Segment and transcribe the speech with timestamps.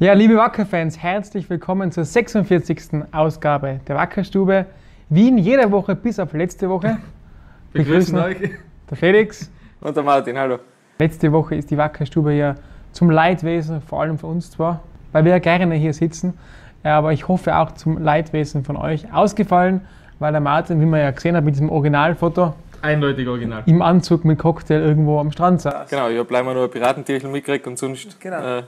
[0.00, 3.04] Ja, liebe Wacker-Fans, herzlich willkommen zur 46.
[3.12, 4.66] Ausgabe der Wackerstube.
[5.08, 6.96] Wie in jeder Woche bis auf letzte Woche.
[7.72, 8.38] Begrüßen euch.
[8.90, 9.52] Der Felix.
[9.80, 10.58] Und der Martin, hallo.
[10.98, 12.56] Letzte Woche ist die Wackerstube ja
[12.90, 14.82] zum Leidwesen, vor allem für uns zwar,
[15.12, 16.34] weil wir ja gerne hier sitzen,
[16.82, 19.80] aber ich hoffe auch zum Leidwesen von euch ausgefallen,
[20.18, 23.62] weil der Martin, wie man ja gesehen hat mit diesem Originalfoto, Eindeutig original.
[23.66, 25.88] im Anzug mit Cocktail irgendwo am Strand saß.
[25.90, 28.20] Genau, ich habe leider nur ein Piratentierchen mitgekriegt und sonst.
[28.20, 28.58] Genau.
[28.58, 28.62] Äh,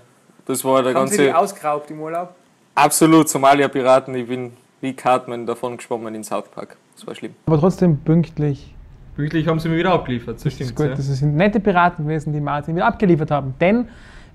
[0.46, 1.36] das war der ganze.
[1.36, 2.34] ausgeraubt im Urlaub?
[2.74, 4.14] Absolut, Somalia-Piraten.
[4.14, 6.76] Ich bin wie Cartman davon geschwommen in South Park.
[6.94, 7.34] Das war schlimm.
[7.46, 8.74] Aber trotzdem pünktlich.
[9.16, 12.32] Pünktlich haben sie mir wieder abgeliefert, das Das ist gut, das sind nette Piraten gewesen,
[12.32, 13.54] die Martin wieder abgeliefert haben.
[13.60, 13.88] Denn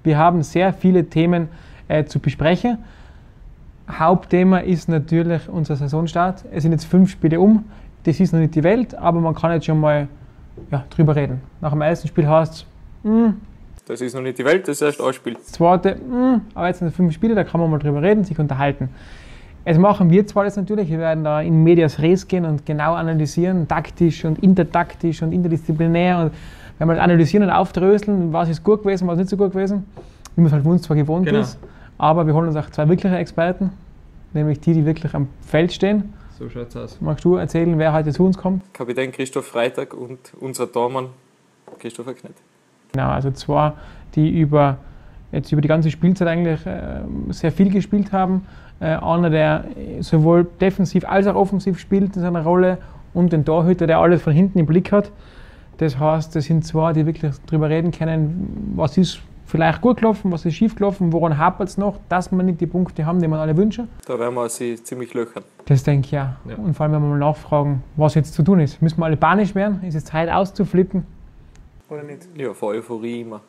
[0.03, 1.49] wir haben sehr viele Themen
[1.87, 2.79] äh, zu besprechen.
[3.87, 6.45] Hauptthema ist natürlich unser Saisonstart.
[6.51, 7.65] Es sind jetzt fünf Spiele um.
[8.03, 10.07] Das ist noch nicht die Welt, aber man kann jetzt schon mal
[10.71, 11.41] ja, drüber reden.
[11.59, 12.65] Nach dem ersten Spiel heißt es,
[13.85, 15.33] Das ist noch nicht die Welt, das ist erst ein Spiel.
[15.33, 18.23] das zweite, mm, aber jetzt sind es fünf Spiele, da kann man mal drüber reden,
[18.23, 18.89] sich unterhalten.
[19.65, 22.93] Es machen wir zwar das natürlich, wir werden da in Medias Res gehen und genau
[22.93, 26.31] analysieren, taktisch und intertaktisch und interdisziplinär und
[26.79, 29.85] wenn wir analysieren und aufdröseln, was ist gut gewesen, was nicht so gut gewesen,
[30.35, 31.39] wie man es halt von uns zwar gewohnt Genau.
[31.41, 31.59] ist,
[31.97, 33.71] aber wir holen uns auch zwei wirkliche Experten,
[34.33, 36.13] nämlich die, die wirklich am Feld stehen.
[36.39, 36.97] So schaut's aus.
[37.01, 38.63] Magst du erzählen, wer heute zu uns kommt?
[38.73, 41.07] Kapitän Christoph Freitag und unser Tormann
[41.77, 42.33] Christopher Knett.
[42.93, 43.73] Genau, also zwei,
[44.15, 44.77] die über,
[45.31, 48.45] jetzt über die ganze Spielzeit eigentlich äh, sehr viel gespielt haben.
[48.79, 49.65] Äh, einer, der
[49.99, 52.79] sowohl defensiv als auch offensiv spielt in seiner Rolle
[53.13, 55.11] und den Torhüter, der alles von hinten im Blick hat.
[55.77, 60.31] Das heißt, das sind zwei, die wirklich darüber reden können, was ist vielleicht gut gelaufen,
[60.31, 63.27] was ist schief gelaufen, woran hapert es noch, dass wir nicht die Punkte haben, die
[63.27, 63.89] wir alle wünschen.
[64.05, 65.43] Da werden wir sie ziemlich löchern.
[65.65, 66.37] Das denke ich ja.
[66.47, 66.55] Ja.
[66.55, 68.81] Und vor allem, wenn wir mal nachfragen, was jetzt zu tun ist.
[68.81, 69.83] Müssen wir alle panisch werden?
[69.83, 71.05] Ist es Zeit auszuflippen?
[71.91, 72.21] Oder nicht?
[72.37, 73.41] Ja, vor Euphorie immer.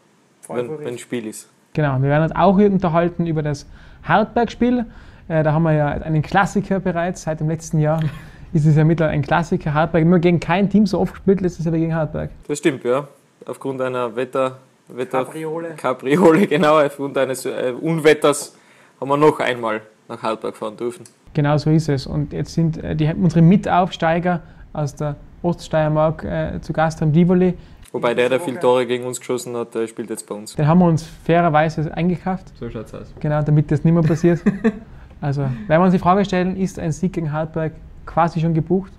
[0.49, 1.49] Wenn, wenn ein Spiel ist.
[1.75, 3.67] Genau, wir werden uns auch hier unterhalten über das
[4.03, 4.85] Hartberg-Spiel.
[5.29, 8.03] Äh, da haben wir ja einen Klassiker bereits seit dem letzten Jahr.
[8.53, 9.73] Ist es ja mittlerweile ein Klassiker.
[9.73, 12.31] Hartberg immer gegen kein Team so oft gespielt, letztes Jahr gegen Hartberg.
[12.49, 13.07] Das stimmt, ja.
[13.47, 14.59] Aufgrund einer Wetter,
[14.89, 15.75] Wetter Capriole.
[15.77, 16.81] Capriole, genau.
[16.81, 18.57] Aufgrund eines äh, Unwetters
[19.01, 21.05] haben wir noch einmal nach Halberg fahren dürfen.
[21.33, 22.09] Genau so ist es.
[22.09, 27.55] Und jetzt sind äh, die, unsere Mitaufsteiger aus der Oststeiermark äh, zu Gast am Tivoli.
[27.93, 30.57] Wobei der, der viel Tore gegen uns geschossen hat, der spielt jetzt bei uns.
[30.57, 32.53] Den haben wir uns fairerweise eingekauft.
[32.59, 33.13] So schaut's aus.
[33.21, 34.41] Genau, damit das nicht mehr passiert.
[35.21, 37.73] also, wenn wir uns die Frage stellen, ist ein Sieg gegen Hartberg
[38.07, 38.93] quasi schon gebucht?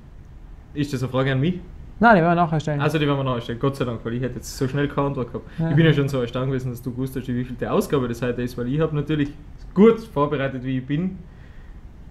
[0.75, 1.59] Ist das eine Frage an mich?
[1.99, 2.81] Nein, die werden wir nachher stellen.
[2.81, 5.07] Also die werden wir nachstellen, Gott sei Dank, weil ich hätte jetzt so schnell keine
[5.07, 5.49] Antwort gehabt.
[5.57, 5.69] Ja.
[5.69, 8.07] Ich bin ja schon so erstaunt gewesen, dass du gewusst hast, wie viel die Ausgabe
[8.07, 9.29] das heute ist, weil ich habe natürlich
[9.73, 11.17] gut vorbereitet, wie ich bin,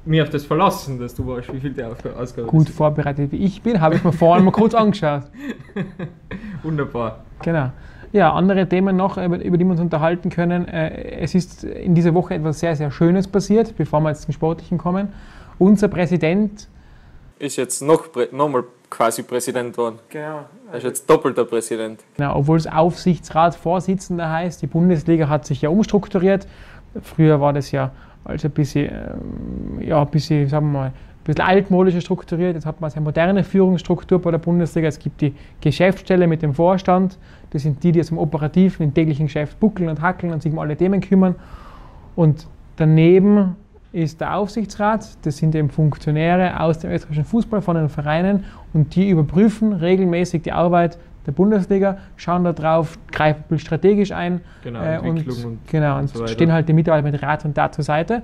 [0.05, 2.77] mir auf das verlassen, dass du weißt, wie viel die Aufga- Ausgabe Gut ist.
[2.77, 5.23] vorbereitet wie ich bin, habe ich mir vorhin mal kurz angeschaut.
[6.63, 7.21] Wunderbar.
[7.43, 7.71] Genau.
[8.13, 10.69] Ja, andere Themen noch, über, über die wir uns unterhalten können.
[10.69, 14.35] Äh, Es ist in dieser Woche etwas sehr, sehr Schönes passiert, bevor wir jetzt zum
[14.35, 15.09] Sportlichen kommen.
[15.59, 16.69] Unser Präsident,
[17.39, 19.99] Ist jetzt noch nochmal quasi Präsident geworden.
[20.11, 22.01] genau, Er ist jetzt doppelter Präsident.
[22.17, 26.47] genau, obwohl es Aufsichtsratsvorsitzender heißt, die Bundesliga hat sich ja umstrukturiert.
[27.01, 27.93] Früher war das ja
[28.25, 30.93] also ein bisschen, ähm, ja, ein bisschen, sagen wir mal, ein
[31.25, 32.55] bisschen altmodischer strukturiert.
[32.55, 34.89] Jetzt hat man eine moderne Führungsstruktur bei der Bundesliga.
[34.89, 37.19] Es gibt die Geschäftsstelle mit dem Vorstand.
[37.51, 40.59] Das sind die, die im operativen, im täglichen Geschäft buckeln und hackeln und sich um
[40.59, 41.37] alle Themen kümmern.
[42.17, 42.47] Und
[42.77, 43.57] daneben
[43.93, 45.07] ist der Aufsichtsrat.
[45.23, 50.43] Das sind eben Funktionäre aus dem österreichischen Fußball von den Vereinen und die überprüfen regelmäßig
[50.43, 55.27] die Arbeit der Bundesliga, schauen da drauf, greifen ein bisschen strategisch ein Genau, äh, und,
[55.27, 58.23] und genau, und so stehen halt die Mitarbeiter mit Rat und Tat zur Seite.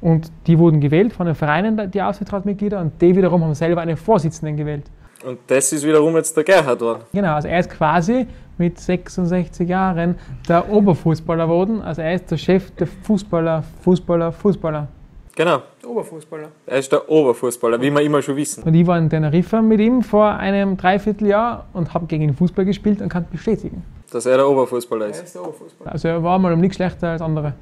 [0.00, 3.96] Und die wurden gewählt von den Vereinen, die Aufsichtsratsmitglieder, und die wiederum haben selber einen
[3.96, 4.84] Vorsitzenden gewählt.
[5.24, 7.02] Und das ist wiederum jetzt der Gerhard geworden.
[7.12, 8.26] Genau, also er ist quasi
[8.58, 10.16] mit 66 Jahren
[10.48, 11.80] der Oberfußballer geworden.
[11.82, 14.88] Also er ist der Chef der Fußballer, Fußballer, Fußballer.
[15.36, 15.62] Genau.
[15.86, 16.48] Oberfußballer.
[16.66, 18.62] Er ist der Oberfußballer, wie wir immer schon wissen.
[18.64, 22.64] Und ich war in Teneriffa mit ihm vor einem Dreivierteljahr und habe gegen ihn Fußball
[22.64, 23.84] gespielt und kann bestätigen.
[24.10, 25.34] Dass er der Oberfußballer ist.
[25.34, 25.92] der Oberfußballer.
[25.92, 27.52] Also er war mal um nichts schlechter als andere.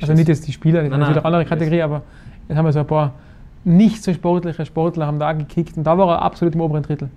[0.00, 1.02] Also nicht jetzt die Spieler, das ist nein.
[1.02, 2.02] eine andere Kategorie, aber
[2.48, 3.12] jetzt haben wir so ein paar
[3.64, 7.10] nicht so sportliche Sportler haben da gekickt und da war er absolut im oberen Drittel.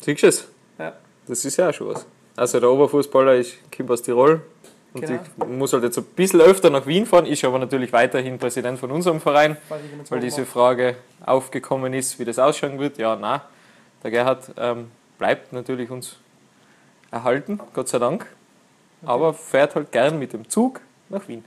[0.00, 0.48] Siehst du es?
[0.78, 0.92] Ja.
[1.26, 2.06] Das ist ja auch schon was.
[2.36, 4.40] Also der Oberfußballer ist, kommt aus Tirol
[4.92, 5.20] und Genau.
[5.38, 8.78] ich muss halt jetzt ein bisschen öfter nach Wien fahren, ist aber natürlich weiterhin Präsident
[8.78, 9.56] von unserem Verein,
[10.08, 12.98] weil diese Frage aufgekommen ist, wie das ausschauen wird.
[12.98, 13.42] Ja, na,
[14.02, 14.88] der Gerhard ähm,
[15.18, 16.16] bleibt natürlich uns
[17.10, 18.26] erhalten, Gott sei Dank,
[19.04, 21.44] aber fährt halt gern mit dem Zug nach Wien.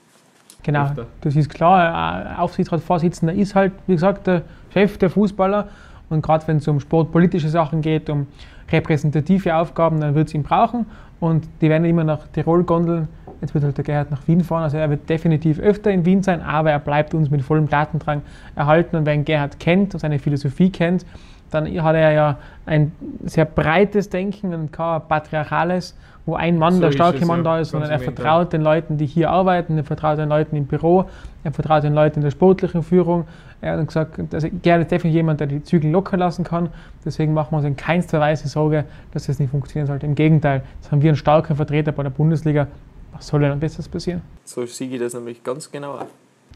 [0.64, 0.90] Genau,
[1.22, 1.94] das ist klar.
[1.94, 5.68] Ein Aufsichtsratsvorsitzender ist halt, wie gesagt, der Chef der Fußballer
[6.10, 8.28] Und gerade wenn es um sportpolitische Sachen geht, um
[8.72, 10.86] repräsentative Aufgaben, dann wird es ihn brauchen.
[11.20, 13.08] Und die werden immer nach Tirol gondeln.
[13.44, 14.64] Jetzt wird halt der Gerhard nach Wien fahren.
[14.64, 18.22] Also er wird definitiv öfter in Wien sein, aber er bleibt uns mit vollem Datendrang
[18.56, 18.96] erhalten.
[18.96, 21.06] Und wenn Gerhard kennt und seine Philosophie kennt,
[21.52, 22.94] dann hat er ja ein
[23.26, 25.94] sehr breites Denken und kein patriarchales,
[26.26, 29.06] wo ein Mann, so der starke Mann da ist, sondern er vertraut den Leuten, die
[29.06, 31.04] hier arbeiten, er vertraut den Leuten im Büro,
[31.44, 33.26] er vertraut den Leuten in der sportlichen Führung.
[33.60, 36.70] Er hat gesagt, er gerne definitiv jemand, der die Zügel locker lassen kann.
[37.04, 40.06] Deswegen machen wir uns in keinster Weise Sorge, dass das nicht funktionieren sollte.
[40.06, 42.68] Im Gegenteil, jetzt haben wir einen starken Vertreter bei der Bundesliga.
[43.14, 44.22] Was soll denn Besseres passieren?
[44.44, 46.00] So sehe ich das nämlich ganz genau.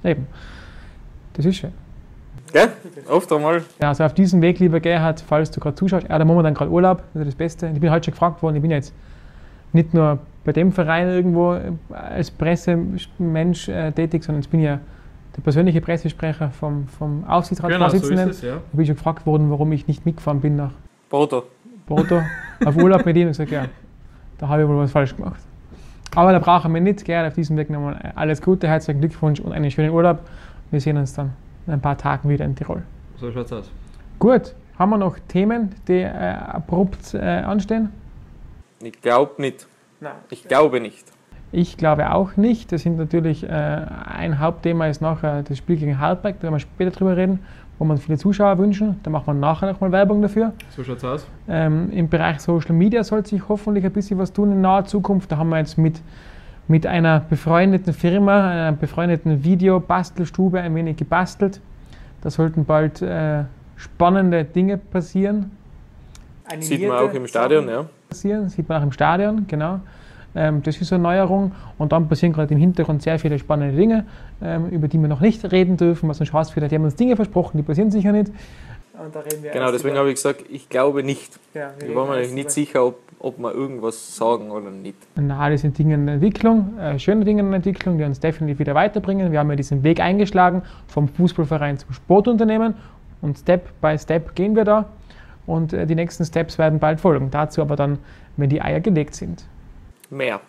[0.04, 0.28] Eben.
[1.34, 1.74] Das ist schön.
[2.52, 2.70] Gell?
[3.10, 3.64] Oft einmal.
[3.82, 6.72] Ja, also auf diesem Weg, lieber Gerhard, falls du gerade zuschaust, er hat momentan gerade
[6.72, 7.72] Urlaub, das ist das Beste.
[7.74, 8.94] Ich bin heute schon gefragt worden, ich bin jetzt
[9.74, 14.80] nicht nur bei dem Verein irgendwo äh, als Pressemensch äh, tätig, sondern ich bin ja
[15.36, 18.30] der persönliche Pressesprecher vom, vom Aufsichtsratsvorsitzenden.
[18.30, 18.54] Genau, so ja.
[18.54, 20.72] Da bin ich schon gefragt worden, warum ich nicht mitgefahren bin nach
[21.10, 21.44] Porto.
[21.86, 22.22] Porto
[22.66, 23.28] auf Urlaub mit ihm.
[23.28, 23.66] Und gesagt, ja,
[24.38, 25.40] da habe ich wohl was falsch gemacht.
[26.16, 29.52] Aber da brauchen wir nicht, Gerhard, auf diesem Weg nochmal alles Gute, herzlichen Glückwunsch und
[29.52, 30.20] einen schönen Urlaub.
[30.72, 31.32] Wir sehen uns dann
[31.68, 32.84] in ein paar Tagen wieder in Tirol.
[33.20, 33.72] So schaut's aus.
[34.20, 37.90] Gut, haben wir noch Themen, die äh, abrupt äh, anstehen?
[38.82, 39.68] Ich glaube nicht.
[40.00, 40.14] Nein.
[40.30, 41.06] Ich glaube nicht.
[41.52, 42.72] Ich glaube auch nicht.
[42.72, 46.60] Das sind natürlich äh, ein Hauptthema ist nachher das Spiel gegen Hartberg, da werden wir
[46.60, 47.40] später drüber reden,
[47.80, 49.00] wo man viele Zuschauer wünschen.
[49.04, 50.54] Da machen wir nachher nochmal Werbung dafür.
[50.76, 51.28] So schaut's aus.
[51.48, 55.32] Ähm, Im Bereich Social Media soll sich hoffentlich ein bisschen was tun in naher Zukunft.
[55.32, 56.02] Da haben wir jetzt mit,
[56.68, 61.62] mit einer befreundeten Firma, einer befreundeten Videobastelstube ein wenig gebastelt.
[62.22, 63.44] Da sollten bald äh,
[63.76, 65.52] spannende Dinge passieren.
[66.60, 69.80] Sieht man auch im Stadion, ja passieren, sieht man auch im Stadion, genau.
[70.38, 74.06] Ähm, das ist eine Neuerung und dann passieren gerade im Hintergrund sehr viele spannende Dinge,
[74.42, 76.72] ähm, über die wir noch nicht reden dürfen, was uns Spaß wird.
[76.72, 78.32] Die haben uns Dinge versprochen, die passieren sicher nicht.
[79.52, 81.40] genau, deswegen habe ich gesagt, ich glaube nicht.
[81.56, 84.98] Ja, ich war mir nicht sicher, ob, ob wir irgendwas sagen oder nicht.
[85.16, 88.76] Na, das sind Dinge in Entwicklung, äh, schöne Dinge in Entwicklung, die uns definitiv wieder
[88.76, 89.32] weiterbringen.
[89.32, 92.76] Wir haben ja diesen Weg eingeschlagen vom Fußballverein zum Sportunternehmen
[93.22, 94.86] und Step by Step gehen wir da
[95.48, 97.32] und äh, die nächsten Steps werden bald folgen.
[97.32, 97.98] Dazu aber dann,
[98.36, 99.46] wenn die Eier gelegt sind.
[100.10, 100.40] Mehr.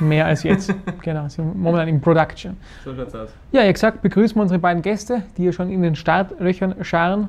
[0.00, 0.74] Mehr als jetzt.
[1.02, 2.56] genau, sind momentan in Production.
[2.84, 3.30] So schaut's aus.
[3.52, 7.28] Ja, wie gesagt, begrüßen wir unsere beiden Gäste, die hier schon in den Startlöchern scharen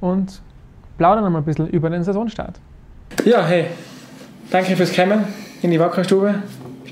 [0.00, 0.42] und
[0.98, 2.58] plaudern noch mal ein bisschen über den Saisonstart.
[3.24, 3.66] Ja, hey,
[4.50, 5.24] danke fürs Kommen
[5.62, 6.34] in die Wackerstube.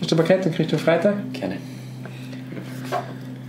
[0.00, 1.14] Hast du Paket und kriegst du Freitag?
[1.32, 1.56] Gerne.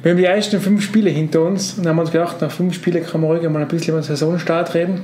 [0.01, 3.05] Wir haben die ersten fünf Spiele hinter uns und haben uns gedacht, nach fünf Spielen
[3.05, 5.01] kann man ruhig mal ein bisschen über den Saisonstart reden.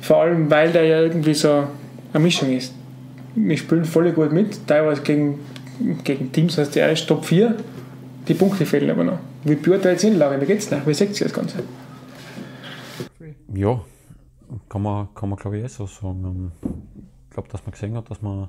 [0.00, 1.64] Vor allem, weil der ja irgendwie so
[2.14, 2.72] eine Mischung ist.
[3.38, 5.40] Wir spielen voll gut mit, teilweise gegen,
[6.04, 7.54] gegen Teams, heißt der ist Top 4.
[8.26, 9.18] Die Punkte fehlen aber noch.
[9.44, 10.40] Wie beurteilt die Lage?
[10.40, 10.80] Wie geht's da?
[10.86, 11.58] Wie seht ihr das Ganze?
[13.52, 13.84] Ja,
[14.70, 16.50] kann man, kann man glaube ich eh so sagen.
[17.28, 18.48] Ich glaube, dass man gesehen hat, dass wir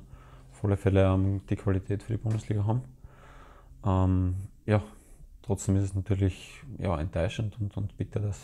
[0.53, 2.81] auf alle Fälle um, die Qualität für die Bundesliga haben.
[3.85, 4.35] Ähm,
[4.65, 4.81] ja,
[5.43, 8.39] trotzdem ist es natürlich ja, enttäuschend und, und bitter, dass,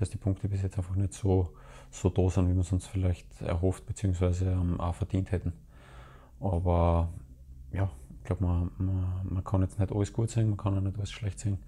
[0.00, 1.50] dass die Punkte bis jetzt einfach nicht so
[1.90, 4.44] so da sind, wie wir es uns vielleicht erhofft bzw.
[4.44, 5.52] Ähm, auch verdient hätten.
[6.40, 7.08] Aber
[7.72, 10.80] ja, ich glaube, man, man, man, kann jetzt nicht alles gut sehen, man kann auch
[10.80, 11.58] nicht alles schlecht sehen.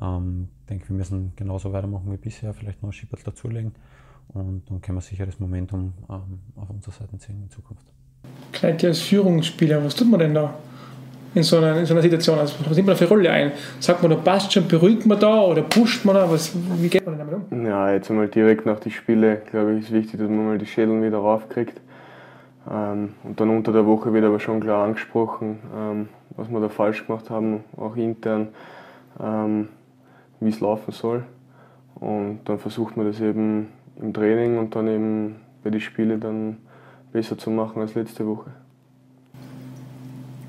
[0.00, 3.74] Ähm, ich denke, wir müssen genauso weitermachen wie bisher, vielleicht noch ein Schippert dazulegen
[4.28, 7.86] und dann können wir sicher das Momentum ähm, auf unserer Seite sehen in Zukunft.
[8.52, 10.54] Kleid als Führungsspieler, was tut man denn da?
[11.36, 12.38] In so einer, in so einer Situation?
[12.38, 13.52] Also, was nimmt man für Rolle ein?
[13.78, 16.30] Sagt man, da passt schon, beruhigt man da oder pusht man da?
[16.30, 17.66] Was, wie geht man damit um?
[17.66, 20.66] Ja, jetzt einmal direkt nach den Spielen, glaube ich, ist wichtig, dass man mal die
[20.66, 21.78] Schädel wieder raufkriegt.
[22.70, 26.70] Ähm, und dann unter der Woche wird aber schon klar angesprochen, ähm, was wir da
[26.70, 28.48] falsch gemacht haben, auch intern,
[29.22, 29.68] ähm,
[30.40, 31.24] wie es laufen soll.
[31.96, 33.68] Und dann versucht man das eben
[34.00, 36.56] im Training und dann eben bei den Spielen dann
[37.12, 38.50] besser zu machen als letzte Woche.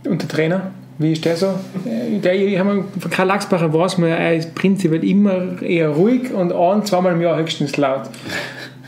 [0.06, 1.60] Und der Trainer, wie ist der so?
[1.86, 6.52] Der, ich habe von Karl Lachsbacher weiß man, er ist prinzipiell immer eher ruhig und
[6.52, 8.10] ein-, zweimal im Jahr höchstens laut.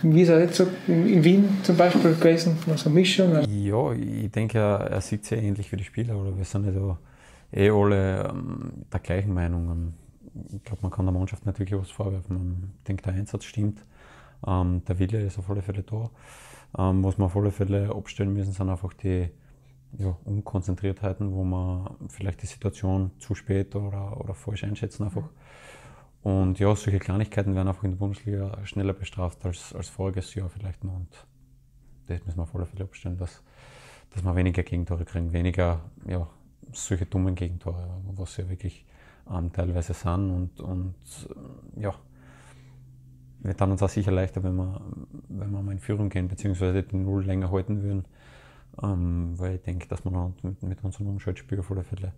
[0.01, 2.57] Wie ist er jetzt so in Wien zum Beispiel gewesen?
[2.75, 3.37] So eine Mischung?
[3.47, 6.15] Ja, ich denke, er sieht sehr ähnlich wie die Spieler.
[6.15, 6.97] Oder wir sind also
[7.51, 9.93] eh alle ähm, der gleichen Meinung.
[10.53, 12.71] Ich glaube, man kann der Mannschaft nicht wirklich was vorwerfen.
[12.77, 13.79] Ich denke, der Einsatz stimmt.
[14.47, 16.09] Ähm, der Wille ist auf alle Fälle da.
[16.77, 19.29] Ähm, was wir auf alle Fälle abstellen müssen, sind einfach die,
[19.97, 25.29] ja, Unkonzentriertheiten, wo man vielleicht die Situation zu spät oder, oder falsch einschätzen einfach.
[26.21, 30.49] Und ja, solche Kleinigkeiten werden einfach in der Bundesliga schneller bestraft als, als voriges Jahr
[30.49, 30.95] vielleicht noch.
[30.95, 31.27] Und
[32.07, 33.41] das müssen wir auf alle Fälle abstellen, dass,
[34.11, 36.27] dass wir weniger Gegentore kriegen, weniger ja,
[36.73, 38.85] solche dummen Gegentore, was ja wirklich
[39.31, 40.29] ähm, teilweise sind.
[40.29, 40.95] Und, und
[41.77, 41.95] ja,
[43.41, 44.81] wir tun uns auch sicher leichter, wenn wir,
[45.29, 48.05] wenn wir mal in Führung gehen, beziehungsweise die Null länger halten würden.
[48.81, 52.13] Ähm, weil ich denke, dass wir mit, mit unserem Umschaltspiel auf alle Fälle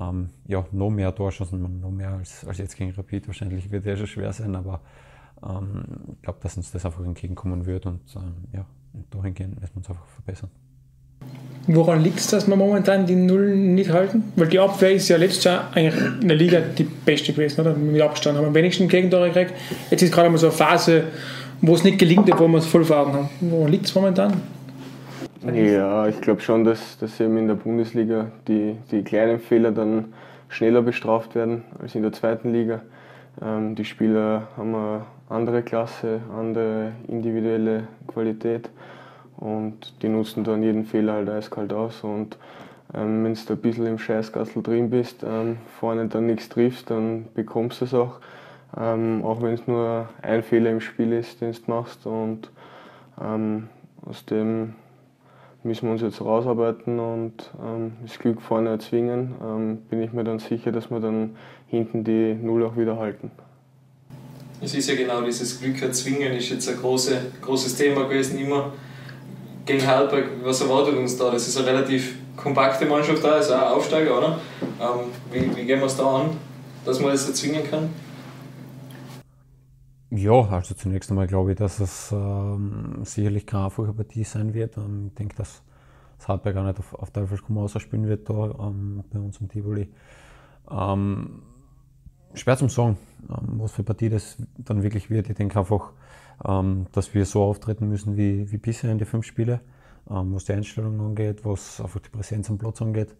[0.00, 3.26] ähm, ja, noch mehr Torschancen, noch mehr als, als jetzt gegen Rapid.
[3.26, 4.80] Wahrscheinlich wird es schon schwer sein, aber
[5.42, 5.84] ähm,
[6.14, 8.64] ich glaube, dass uns das einfach entgegenkommen wird und ähm, ja,
[9.10, 10.50] dahingehend müssen wir uns einfach verbessern.
[11.68, 14.32] Woran liegt es, dass wir momentan die Null nicht halten?
[14.36, 17.74] Weil die Abwehr ist ja letztes Jahr eigentlich in der Liga die beste gewesen, oder?
[17.74, 19.54] Mit Abstand haben wir am wenigsten Gegentore gekriegt.
[19.90, 21.04] Jetzt ist gerade mal so eine Phase,
[21.60, 23.28] wo es nicht gelingt, wo wir es voll vor Augen haben.
[23.40, 24.40] Woran liegt es momentan?
[25.42, 30.14] Ja, ich glaube schon, dass, dass eben in der Bundesliga die, die kleinen Fehler dann
[30.48, 32.82] schneller bestraft werden als in der zweiten Liga.
[33.42, 38.70] Ähm, die Spieler haben eine andere Klasse, andere individuelle Qualität
[39.36, 42.02] und die nutzen dann jeden Fehler halt eiskalt aus.
[42.02, 42.38] Und
[42.94, 47.26] ähm, wenn du ein bisschen im Scheißgassel drin bist, ähm, vorne dann nichts triffst, dann
[47.34, 48.20] bekommst du es auch.
[48.78, 52.06] Ähm, auch wenn es nur ein Fehler im Spiel ist, den du machst.
[52.06, 52.50] Und
[53.22, 53.68] ähm,
[54.04, 54.74] aus dem
[55.66, 57.32] müssen wir uns jetzt rausarbeiten und
[57.62, 62.04] ähm, das Glück vorne erzwingen, ähm, bin ich mir dann sicher, dass wir dann hinten
[62.04, 63.30] die Null auch wieder halten.
[64.60, 68.72] Es ist ja genau dieses Glück erzwingen, ist jetzt ein große, großes Thema gewesen, immer
[69.66, 70.24] gegen Halberg.
[70.42, 71.30] Was erwartet uns da?
[71.30, 74.38] Das ist eine relativ kompakte Mannschaft da, ist auch ein Aufsteiger, oder?
[74.80, 76.30] Ähm, wie, wie gehen wir es da an,
[76.84, 77.90] dass man das erzwingen kann?
[80.10, 84.76] Ja, also zunächst einmal glaube ich, dass es ähm, sicherlich keine einfache Partie sein wird.
[84.76, 85.62] Ähm, ich denke, dass
[86.18, 89.88] das Hartberg auch nicht auf, auf Teufelskum ausspielen wird da ähm, bei uns im Tivoli.
[90.70, 91.42] Ähm,
[92.34, 92.96] schwer zum sagen,
[93.28, 95.28] ähm, was für Partie das dann wirklich wird.
[95.28, 95.90] Ich denke einfach,
[96.46, 99.60] ähm, dass wir so auftreten müssen wie, wie bisher in den fünf Spiele,
[100.08, 103.16] was die Einstellung angeht, was einfach die Präsenz am Platz angeht.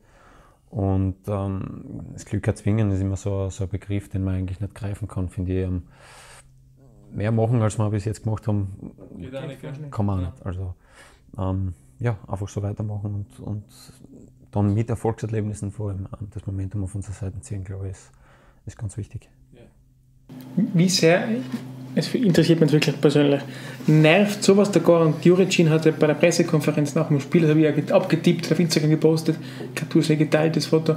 [0.70, 5.08] Und das Glück erzwingen ist immer so, so ein Begriff, den man eigentlich nicht greifen
[5.08, 5.68] kann, finde ich
[7.12, 8.92] mehr machen, als wir bis jetzt gemacht haben,
[9.90, 10.46] kann man auch nicht.
[10.46, 10.74] Also
[11.38, 13.64] ähm, ja, einfach so weitermachen und, und
[14.50, 18.10] dann mit Erfolgserlebnissen vor allem ähm, das Momentum auf unserer Seite ziehen, glaube ich, ist,
[18.66, 19.28] ist ganz wichtig.
[20.56, 21.28] Wie sehr,
[21.94, 23.42] es interessiert mich wirklich persönlich,
[23.86, 27.92] nervt sowas, der Goran Djuricin hatte bei der Pressekonferenz nach dem Spiel, das habe ich
[27.92, 29.36] abgetippt, auf Instagram gepostet,
[29.74, 30.96] ich habe du geteilt, das Foto,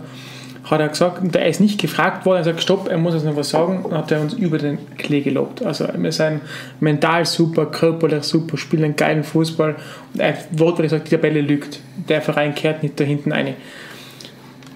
[0.69, 3.35] hat er gesagt, er ist nicht gefragt worden, er sagt, stopp, er muss jetzt noch
[3.35, 5.65] was sagen, dann hat er uns über den Klee gelobt.
[5.65, 6.41] Also wir sind
[6.79, 9.75] mental super, körperlich super, spielen einen geilen Fußball
[10.13, 13.55] und er wortwörtlich sagt, die Tabelle lügt, der Verein kehrt nicht da hinten rein.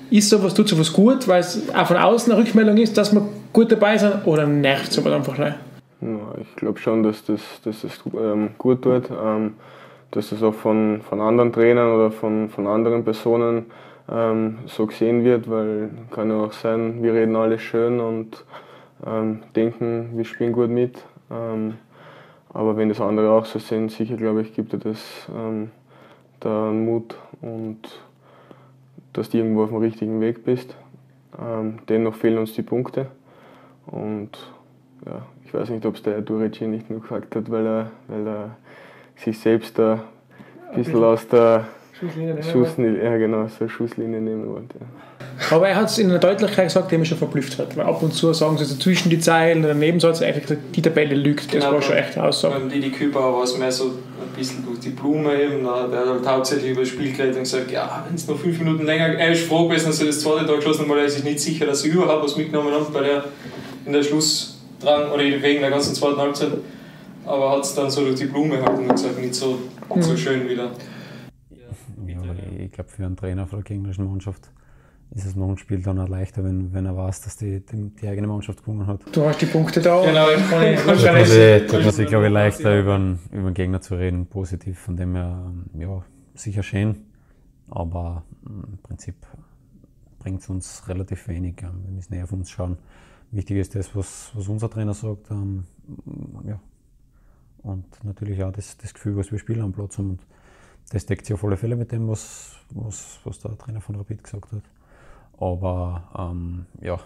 [0.09, 3.27] Ist sowas, tut sowas gut, weil es auch von außen eine Rückmeldung ist, dass wir
[3.51, 5.55] gut dabei sind oder nervt sowas einfach gleich?
[6.01, 9.53] Ja, ich glaube schon, dass das, dass das ähm, gut tut, ähm,
[10.11, 13.65] dass das auch von, von anderen Trainern oder von, von anderen Personen
[14.09, 18.45] ähm, so gesehen wird, weil kann ja auch sein, wir reden alles schön und
[19.05, 21.03] ähm, denken, wir spielen gut mit.
[21.31, 21.75] Ähm,
[22.49, 25.71] aber wenn das andere auch so sehen, sicher glaube ich, gibt dir das ähm,
[26.39, 27.79] da einen Mut und
[29.13, 30.75] dass du irgendwo auf dem richtigen Weg bist.
[31.39, 33.07] Ähm, dennoch fehlen uns die Punkte
[33.87, 34.29] und
[35.05, 38.27] ja, ich weiß nicht, ob es der Durici nicht nur gesagt hat, weil er, weil
[38.27, 38.57] er
[39.15, 40.03] sich selbst da
[40.69, 41.65] ein bisschen aus der
[42.03, 44.75] Schusslinie nehmen Schusslinie, ja genau, so eine Schusslinie nehmen wollte.
[44.79, 44.85] Ja.
[45.51, 47.75] Aber er hat es in der Deutlichkeit gesagt, der mich schon verblüfft hat.
[47.75, 50.81] Weil ab und zu sagen sie so zwischen die Zeilen oder Nebensatz einfach gesagt, die
[50.81, 51.45] Tabelle lügt.
[51.45, 52.55] Das genau, war schon echt eine Aussage.
[52.55, 55.63] Beim Didi Küper war es mehr so ein bisschen durch die Blume eben.
[55.63, 58.59] Der hat halt hauptsächlich über das Spiel geredet und gesagt, ja, wenn es noch fünf
[58.59, 61.09] Minuten länger, er ist froh gewesen, dass er das zweite Tor geschossen hat, weil er
[61.09, 63.25] sich nicht sicher, dass sie überhaupt was mitgenommen haben bei der,
[63.85, 66.51] in der Schlussdrang oder wegen der ganzen zweiten Halbzeit.
[67.25, 69.59] Aber hat es dann so durch die Blume halt und gesagt, nicht so,
[69.93, 70.01] mhm.
[70.01, 70.71] so schön wieder
[72.57, 74.51] ich glaube, für einen Trainer von der gegnerischen Mannschaft
[75.15, 77.89] ist es noch ein Spiel dann auch leichter, wenn, wenn er weiß, dass die, die,
[77.89, 79.01] die eigene Mannschaft gewonnen hat.
[79.11, 80.03] Du hast die Punkte da.
[80.03, 81.67] Genau, ich kann ich wahrscheinlich.
[81.69, 84.79] Tut man sich, glaube ich, leichter über, einen, über den Gegner zu reden, positiv.
[84.79, 87.05] Von dem her, ja, sicher schön.
[87.69, 89.15] Aber hm, im Prinzip
[90.17, 91.61] bringt es uns relativ wenig.
[91.61, 92.77] Wir müssen eher auf uns schauen.
[93.31, 95.29] Wichtig ist das, was, was unser Trainer sagt.
[95.29, 95.65] Ähm,
[96.47, 96.59] ja.
[97.59, 100.11] Und natürlich auch das, das Gefühl, was wir spielen am Platz haben.
[100.11, 100.21] Und
[100.91, 104.23] das deckt sich auf alle Fälle mit dem, was, was, was der Trainer von Rapid
[104.23, 104.63] gesagt hat.
[105.39, 106.99] Aber ähm, ja,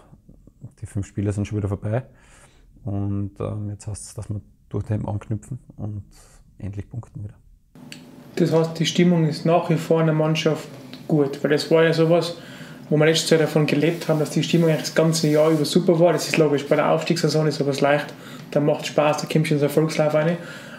[0.80, 2.04] die fünf Spiele sind schon wieder vorbei.
[2.84, 6.02] Und ähm, jetzt heißt es, dass wir durch den anknüpfen und
[6.58, 7.34] endlich punkten wieder.
[8.36, 10.68] Das heißt, die Stimmung ist nach wie vor in der Mannschaft
[11.08, 12.36] gut, weil das war ja sowas,
[12.88, 15.98] wo wir letztes Jahr davon gelebt haben, dass die Stimmung das ganze Jahr über super
[15.98, 16.12] war.
[16.12, 18.14] Das ist logisch, bei der Aufstiegssaison ist sowas leicht,
[18.50, 20.36] da macht Spaß, da kommt schon ins Erfolgslauf rein.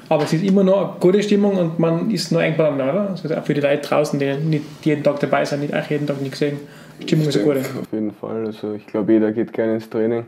[0.09, 3.09] Aber es ist immer noch eine gute Stimmung und man ist noch eng beieinander, oder?
[3.11, 6.07] Also auch für die Leute draußen, die nicht jeden Tag dabei sind, nicht auch jeden
[6.07, 6.59] Tag nicht gesehen.
[6.99, 7.59] Die Stimmung ist eine gute.
[7.59, 8.47] Auf jeden Fall.
[8.47, 10.25] Also ich glaube, jeder geht gerne ins Training.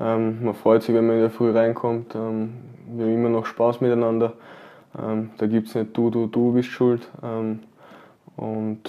[0.00, 2.14] Ähm, man freut sich, wenn man in der Früh reinkommt.
[2.14, 2.54] Ähm,
[2.94, 4.34] wir haben immer noch Spaß miteinander.
[4.96, 7.08] Ähm, da gibt es nicht du, du, du bist schuld.
[7.22, 7.60] Ähm,
[8.36, 8.80] und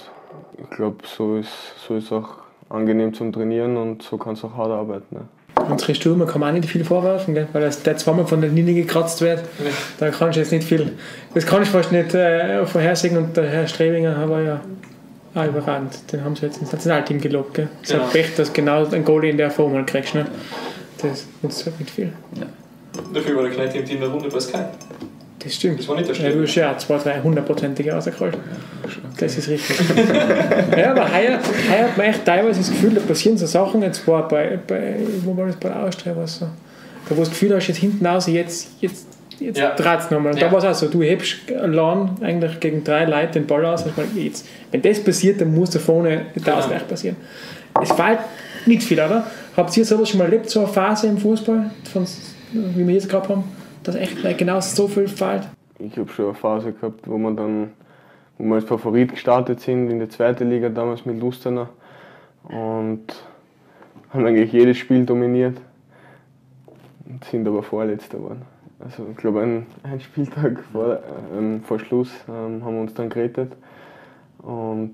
[0.62, 2.36] ich glaube, so ist, so ist auch
[2.68, 5.16] angenehm zum Trainieren und so kannst du auch hart arbeiten.
[5.16, 5.20] Ne?
[5.68, 7.48] Unsere Stürmer kann man auch nicht viel vorwerfen, gell?
[7.52, 9.40] weil der zweimal von der Linie gekratzt wird.
[9.40, 9.70] Ja.
[9.98, 10.92] Da kannst du jetzt nicht viel.
[11.34, 14.60] Das kann ich fast nicht äh, vorhersehen und der Herr Strebinger war ja
[15.34, 16.12] auch überrannt.
[16.12, 17.54] Den haben sie jetzt ins Nationalteam gelockt.
[17.54, 17.68] Gell?
[17.82, 18.04] Es genau.
[18.04, 20.14] ist Pech, dass genau ein Goalie in der Form halt kriegst.
[20.14, 20.26] Ne?
[21.02, 22.12] Das nutzt halt nicht viel.
[22.38, 22.46] Ja.
[23.12, 24.64] Dafür war der Knecht im Team der Runde bei Sky.
[25.38, 25.78] Das stimmt.
[25.78, 28.36] Das war nicht der Ja, du hast ja zwei, drei hundertprozentige rausgeholt.
[29.18, 29.76] Das ist richtig.
[30.76, 31.38] ja, aber heuer,
[31.70, 33.82] heuer hat man echt teilweise das Gefühl, da passieren so Sachen.
[33.82, 36.46] Jetzt war bei, bei wo war das bei der Austria, was so.
[36.46, 39.06] Da wo du das Gefühl hast, jetzt hinten raus, jetzt, jetzt,
[39.38, 39.74] jetzt ja.
[39.74, 40.32] dreht es nochmal.
[40.32, 40.46] Und ja.
[40.46, 43.84] da war es auch so, du hebst allein eigentlich gegen drei Leute den Ball aus.
[43.84, 46.56] Und jetzt, wenn das passiert, dann muss da vorne der genau.
[46.56, 47.16] Ausgleich passieren.
[47.80, 48.18] Es fällt
[48.66, 49.26] nicht viel, oder?
[49.56, 52.06] Habt ihr sowas schon mal erlebt, so eine Phase im Fußball, von,
[52.52, 53.44] wie wir jetzt gehabt haben?
[53.88, 55.48] Dass echt genau so viel fällt?
[55.78, 57.70] Ich habe schon eine Phase gehabt, wo wir dann
[58.38, 61.68] wo wir als Favorit gestartet sind in der zweiten Liga damals mit Lustenau
[62.44, 63.04] und
[64.10, 65.60] haben eigentlich jedes Spiel dominiert
[67.06, 68.42] und sind aber Vorletzter geworden.
[68.78, 71.00] Also ich glaube ein, ein Spieltag vor,
[71.36, 73.52] ähm, vor Schluss ähm, haben wir uns dann gerettet
[74.38, 74.92] und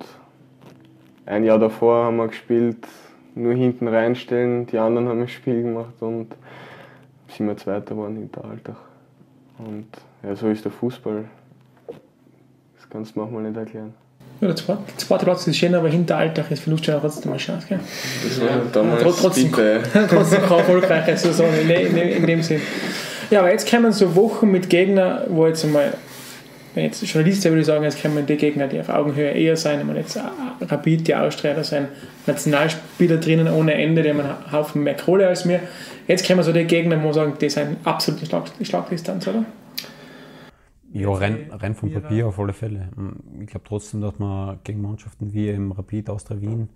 [1.26, 2.86] ein Jahr davor haben wir gespielt,
[3.34, 6.28] nur hinten reinstellen, die anderen haben ein Spiel gemacht und
[7.36, 8.76] sind wir Zweiter geworden hinter Alltag.
[9.58, 9.86] Und
[10.22, 11.24] ja, so ist der Fußball.
[12.76, 13.94] Das kannst du manchmal nicht erklären.
[14.40, 17.66] Ja, der zweite, zweite Platz ist schön, aber hinter Alltag ist Verluststeller trotzdem eine Chance.
[17.68, 17.80] Gell?
[18.22, 19.52] Das war ja, damals ja, trotzdem,
[20.10, 22.60] trotzdem keine erfolgreiche Saison in, in, in, dem Sinn.
[23.30, 25.94] Ja, aber jetzt kommen so Wochen mit Gegnern, wo jetzt einmal,
[26.75, 29.78] wenn jetzt Journalist würde ich sagen, jetzt kommen die Gegner, die auf Augenhöhe eher sein,
[29.78, 30.19] wenn man jetzt
[30.61, 31.88] Rapid, die Austria, da sind
[32.26, 35.61] Nationalspieler drinnen ohne Ende, die haben einen Haufen mehr Kohle als mir.
[36.09, 39.45] Jetzt können wir so die Gegner, wo sagen, die sind absolut die, Schlag, Schlagdistanz, oder?
[40.93, 42.88] Ja, rein, rein vom Papier auf alle Fälle.
[43.40, 46.69] Ich glaube trotzdem, dass man gegen Mannschaften wie im Rapid Austria Wien,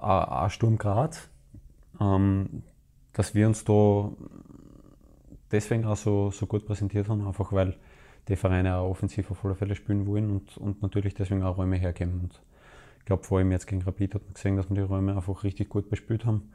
[0.00, 1.28] auch Sturm Graz,
[2.00, 2.62] ähm,
[3.12, 4.10] dass wir uns da
[5.50, 7.76] deswegen auch so, so gut präsentiert haben, einfach weil
[8.28, 11.76] die Vereine auch offensiv auf alle Fälle spielen wollen und, und natürlich deswegen auch Räume
[11.76, 12.20] hergeben.
[12.22, 12.42] Und
[12.98, 15.44] ich glaube, vor allem jetzt gegen Rapid hat man gesehen, dass wir die Räume einfach
[15.44, 16.50] richtig gut bespielt haben.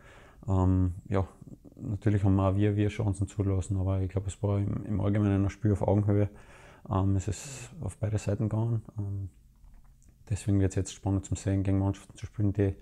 [0.48, 1.28] Ähm, ja,
[1.76, 5.02] natürlich haben wir auch wir, wir Chancen zulassen, aber ich glaube, es war im, im
[5.02, 6.30] Allgemeinen ein Spiel auf Augenhöhe.
[6.90, 8.82] Ähm, es ist auf beide Seiten gegangen.
[8.98, 9.30] Ähm,
[10.30, 12.74] deswegen wird es jetzt spannend zu sehen, gegen Mannschaften zu spielen, die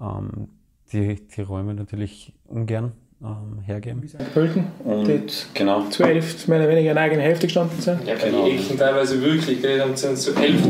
[0.00, 0.48] ähm,
[0.92, 4.10] die, die Räume natürlich ungern ähm, hergeben.
[4.32, 5.22] Pölten, die
[5.54, 5.82] genau.
[5.88, 8.06] zu elf mehr oder weniger in eigener Hälfte gestanden sind.
[8.06, 8.46] Ja, genau.
[8.46, 10.60] die Ecken teilweise wirklich, dann sind zu elf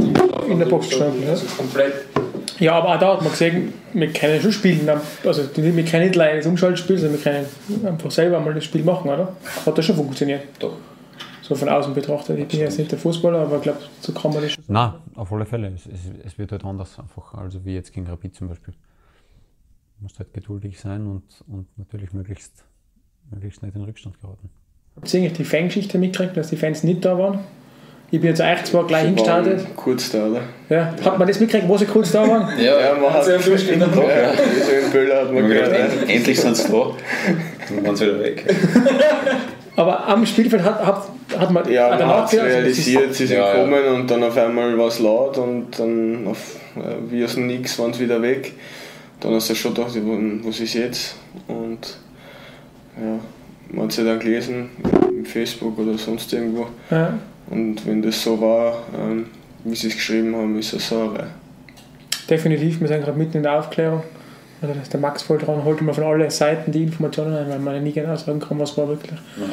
[0.48, 1.28] in der Box gestanden.
[1.28, 1.94] Also komplett
[2.60, 4.86] ja, aber auch da hat man gesehen, wir können schon spielen.
[5.24, 8.84] Also wir können nicht leider das Umschaltspiel, sondern wir können einfach selber mal das Spiel
[8.84, 9.34] machen, oder?
[9.64, 10.42] Hat das schon funktioniert?
[10.58, 10.76] Doch.
[11.40, 12.38] So von außen betrachtet.
[12.38, 14.64] Ich bin jetzt nicht der Fußballer, aber ich glaube, so kann man das schon.
[14.68, 15.72] Nein, auf alle Fälle.
[15.74, 18.74] Es, es, es, wird halt anders einfach, also wie jetzt gegen Rapid zum Beispiel.
[20.00, 22.64] Du musst halt geduldig sein und, und natürlich möglichst,
[23.30, 24.48] möglichst nicht in Rückstand geraten.
[24.96, 27.40] Habt ihr eigentlich die Fangeschichte mitgekriegt, dass die Fans nicht da waren?
[28.10, 29.76] Ich bin jetzt eigentlich zwar gleich hingestartet.
[29.76, 30.40] Kurz da, oder?
[30.70, 30.94] Ja.
[31.04, 32.58] Hat man das mitgekriegt, wo sie kurz da waren?
[32.58, 33.34] ja, ja, man hat es ja
[33.74, 34.32] in der Ja,
[34.90, 35.70] so in hat man gehört.
[35.70, 36.96] End, endlich sind sie da.
[37.68, 38.56] Dann waren sie wieder weg.
[39.76, 41.08] Aber am Spielfeld hat, hat,
[41.38, 43.92] hat man ja, man hat es realisiert, sie sind ja, gekommen ja.
[43.92, 47.78] und dann auf einmal war es laut und dann auf, äh, wie aus dem Nix
[47.78, 48.54] waren sie wieder weg.
[49.20, 49.94] Dann hast du schon gedacht,
[50.44, 51.16] was ist jetzt?
[51.46, 51.98] Und
[52.96, 53.18] ja,
[53.70, 54.70] man hat es ja dann gelesen,
[55.08, 56.66] im Facebook oder sonst irgendwo.
[56.90, 57.18] Ja.
[57.48, 59.26] Und wenn das so war, ähm,
[59.64, 61.14] wie sie es geschrieben haben, ist es so.
[62.28, 64.02] Definitiv, wir sind gerade mitten in der Aufklärung.
[64.62, 67.74] Also der Max voll dran, holt immer von allen Seiten die Informationen ein, weil man
[67.74, 69.18] ja nie genau sagen kann, was war wirklich.
[69.38, 69.46] Ja.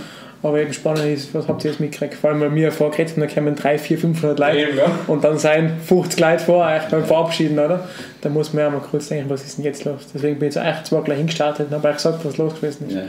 [0.44, 2.14] Aber eben spannend ist, was habt ihr jetzt mitgekriegt?
[2.14, 5.00] Vor allem, weil wir vorgeredet haben, da kommen 3, 4, 500 Leute eben, ja.
[5.08, 7.88] und dann sein 50 Leute vor euch beim Verabschieden, oder?
[8.22, 10.08] Da muss man ja mal kurz denken, was ist denn jetzt los?
[10.14, 12.88] Deswegen bin ich jetzt echt zwar gleich hingestartet und habe euch gesagt, was los gewesen
[12.88, 12.96] ist.
[12.96, 13.04] Ja.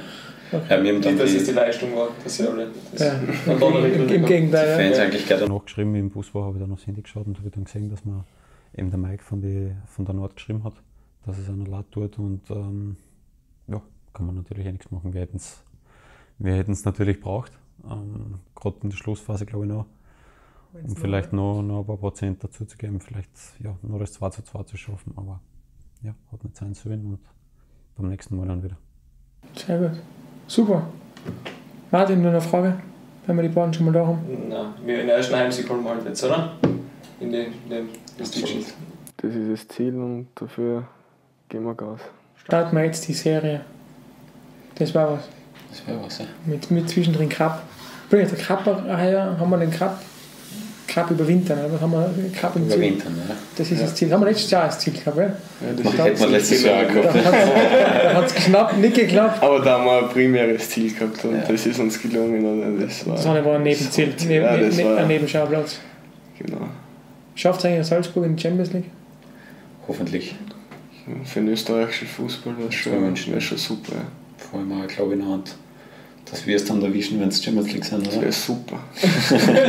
[0.50, 0.64] Okay.
[0.70, 2.68] Ja, wir haben dann dass es die Leistung war, dass sie alle.
[2.92, 3.52] Das ja.
[3.52, 4.78] Im, Im Gegenteil.
[4.78, 5.04] Die Fans ja.
[5.04, 7.64] eigentlich gerade noch geschrieben, im Busbau habe ich dann aufs Handy geschaut und habe dann
[7.64, 8.24] gesehen, dass man
[8.74, 10.74] eben der Mike von, die, von der Nord geschrieben hat,
[11.26, 12.96] dass es einer laut tut und ähm,
[13.66, 13.82] ja,
[14.14, 15.12] kann man natürlich auch nichts machen.
[15.12, 15.62] Wir hätten es
[16.38, 17.52] wir natürlich braucht,
[17.90, 19.86] ähm, gerade in der Schlussphase glaube ich noch,
[20.72, 24.30] um vielleicht noch, noch ein paar Prozent dazu zu geben, vielleicht ja, noch das 2
[24.30, 25.40] zu 2 zu schaffen, aber
[26.02, 27.20] ja, hat nicht sein sollen und
[27.96, 28.76] beim nächsten Mal dann wieder.
[29.54, 29.98] Sehr gut.
[30.46, 30.86] Super.
[31.90, 32.78] Martin, nur eine Frage,
[33.26, 34.20] wenn wir die beiden schon mal da haben?
[34.48, 36.52] Nein, wir in der ersten Heimsieg holen wir halt jetzt, oder?
[37.20, 40.86] In den, in das, das ist das Ziel und dafür
[41.48, 42.00] gehen wir Gas.
[42.36, 43.62] Starten wir jetzt die Serie.
[44.76, 45.37] Das war was.
[45.70, 46.24] Das wäre was, ja.
[46.46, 47.62] Mit, mit zwischendrin Cup.
[48.10, 50.00] Bring der Cup her, haben wir den Cup.
[50.86, 51.78] Cup überwintern, oder?
[51.80, 52.78] Haben wir den Cup im Ziel?
[52.78, 53.34] Überwintern, ja.
[53.56, 54.10] Das ist das Ziel.
[54.10, 55.24] Haben wir letztes Jahr das Ziel gehabt, ja?
[55.24, 55.30] Ja,
[55.76, 58.14] das Das hätten wir letztes Jahr auch Da gehabt.
[58.14, 59.42] hat es knapp nicht geklappt.
[59.42, 61.42] Aber da haben wir ein primäres Ziel gehabt und Ja.
[61.46, 62.42] das ist uns gelungen.
[62.42, 62.86] Oder?
[62.86, 65.78] Das war, Das war ein Nebenziel, neben, Ja, das ne, war- ein Nebenschauplatz.
[66.38, 66.68] genau.
[67.34, 68.90] Schafft es eigentlich Salzburg in die Champions League?
[69.86, 70.34] Hoffentlich.
[71.24, 73.92] Für den österreichischen Fußball wäre schon, wär schon super.
[73.94, 74.00] Ja.
[74.50, 75.54] Vor allem auch, glaube ich, in der Hand,
[76.30, 78.22] dass wir es dann erwischen, wenn es Champions League sind, Das oder?
[78.22, 78.78] wäre super.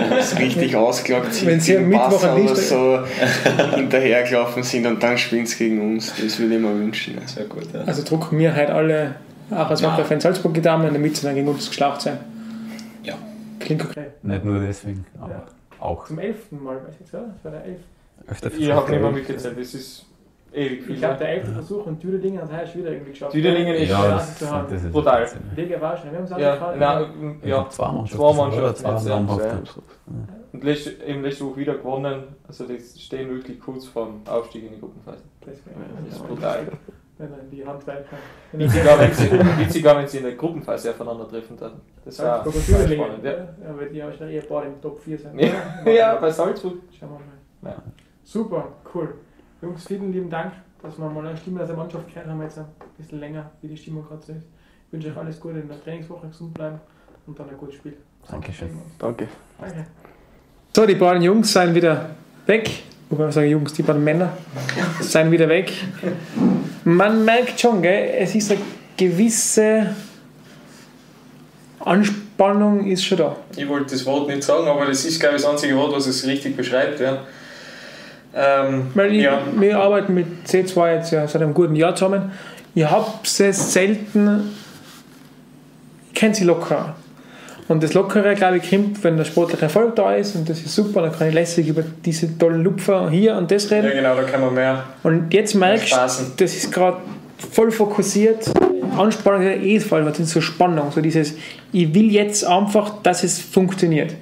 [0.10, 1.48] Das richtig ausgelagt sind.
[1.48, 3.00] Wenn sie am Mittwoch oder so
[3.76, 6.14] hinterhergelaufen sind und dann spielen sie gegen uns.
[6.22, 7.16] Das würde ich mir wünschen.
[7.20, 7.28] Ja.
[7.28, 7.82] Sehr gut, ja.
[7.82, 9.16] Also drucken wir halt alle,
[9.52, 9.82] auch als.
[9.84, 12.18] Wacker-Fan Salzburg getan, damit sie dann gegen uns geschlacht sein.
[13.04, 13.16] Ja.
[13.60, 14.08] Klingt okay.
[14.24, 15.44] Nicht nur deswegen, aber Ja.
[15.80, 16.08] auch.
[16.08, 17.24] Zum elften Mal, weiß ich jetzt, oder?
[17.36, 17.80] Das war der elf.
[18.28, 20.06] Öfter Ich habe nicht mehr mitgezählt, das ist
[20.54, 20.94] ewig viel.
[20.96, 23.34] Ich glaube, der elfte Versuch und Düdelingen hat es wieder irgendwie geschafft.
[23.34, 24.68] Düdelingen ist Ja, ja, das, zu haben.
[24.72, 25.22] das ist Brutal.
[25.22, 25.42] Wahnsinn.
[25.56, 28.18] Liga war schon, wir haben es ja, nein, Ja, ja, zwei Mannschaften.
[28.18, 29.16] zwei oder Mannschaften zwei jetzt, ja.
[29.16, 29.64] namhafte.
[30.52, 32.24] Und letzte, eben letzte Woche wieder gewonnen.
[32.48, 35.24] Also die stehen wirklich kurz vorm Aufstieg in die Gruppenphase.
[35.46, 36.68] Das ist brutal.
[37.20, 38.16] Wenn dann die Handwerker.
[38.54, 41.74] Witziger, wenn sie, witziger, wenn sie in der Gruppenphase aufeinandertreffen dann.
[42.06, 43.24] Das war spannend.
[43.24, 43.32] Ja.
[43.32, 45.38] Ja, weil die haben schon eher bald im Top 4 sein.
[45.38, 45.52] Ja,
[45.92, 46.76] ja, bei Salzburg.
[46.98, 47.10] Schauen
[47.62, 47.76] wir mal.
[47.78, 47.84] Ja.
[48.24, 49.16] Super, cool.
[49.62, 52.58] Jungs, vielen lieben Dank, dass wir mal eine Stimme aus der Mannschaft gehört haben, jetzt
[52.58, 52.66] ein
[52.98, 54.48] bisschen länger, wie die Stimmung gerade so ist.
[54.88, 56.80] Ich wünsche euch alles Gute in der Trainingswoche, gesund bleiben
[57.28, 57.98] und dann ein gutes Spiel.
[58.30, 58.70] Dankeschön.
[58.98, 59.28] Danke.
[59.60, 59.86] Danke.
[60.74, 62.12] So, die beiden Jungs sind wieder
[62.46, 62.70] weg.
[63.10, 64.32] Wobei ich sage Jungs, die beiden Männer
[65.02, 65.74] sind wieder weg.
[66.86, 68.62] Man merkt schon, gell, es ist eine
[68.96, 69.94] gewisse
[71.82, 73.36] Anspannung ist schon da.
[73.58, 76.08] Ich wollte das Wort nicht sagen, aber das ist, glaube ich, das einzige Wort, was
[76.08, 77.02] es richtig beschreibt.
[77.02, 77.26] Ja.
[78.36, 79.42] Ähm, Weil ich, ja.
[79.58, 82.32] wir arbeiten mit C2 jetzt ja seit einem guten Jahr zusammen.
[82.76, 83.38] Ich habe es
[83.74, 84.52] selten,
[86.08, 86.96] ich kenne sie locker.
[87.68, 90.74] Und das Lockere, glaube ich, kommt, wenn der sportliche Erfolg da ist und das ist
[90.74, 93.88] super, dann kann ich lässig über diese tollen Lupfer hier und das reden.
[93.88, 94.84] ja, genau, da kann man mehr.
[95.04, 96.98] Und jetzt merkst du, das ist gerade
[97.52, 98.52] voll fokussiert.
[98.98, 101.36] Anspannung ist eh voll, was ist so Spannung, so dieses,
[101.72, 104.16] ich will jetzt einfach, dass es funktioniert.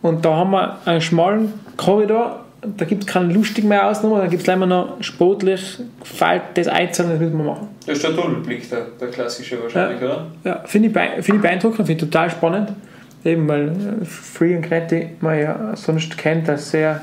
[0.00, 4.26] Und da haben wir einen schmalen Korridor, da gibt es keinen lustigen mehr Ausnahme, da
[4.26, 7.68] gibt es leider noch sportlich, fällt das Einzelne, das müssen wir machen.
[7.86, 10.26] Das ist der Tunnelblick, der, der klassische wahrscheinlich, oder?
[10.44, 12.72] Ja, finde ich, bee- finde ich beeindruckend, finde ich total spannend.
[13.24, 17.00] Eben weil äh, Free und Knetti man ja sonst kennt als sehr,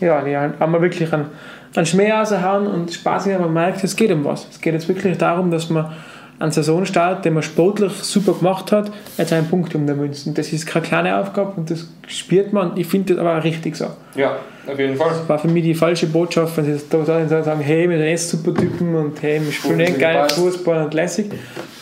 [0.00, 1.26] ja, die halt einmal wirklich einen,
[1.74, 4.46] einen Schmäh raushauen und Spaß haben, man merkt, es geht um was.
[4.50, 5.92] Es geht jetzt wirklich darum, dass man
[6.38, 10.34] einen Saisonstart, den man sportlich super gemacht hat, jetzt einen Punkt um der Münzen.
[10.34, 12.76] Das ist keine kleine Aufgabe und das spürt man.
[12.76, 13.86] Ich finde das aber auch richtig so.
[14.16, 14.36] Ja,
[14.70, 15.12] auf jeden Fall.
[15.28, 18.28] war für mich die falsche Botschaft, wenn sie das da sagen, hey, wir sind echt
[18.28, 20.26] super Typen und hey, wir spielen echt geil.
[20.28, 21.30] Fußball und lässig.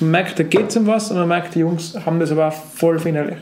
[0.00, 2.48] Man merkt, da geht es um was und man merkt, die Jungs haben das aber
[2.48, 3.38] auch voll verinnerlicht.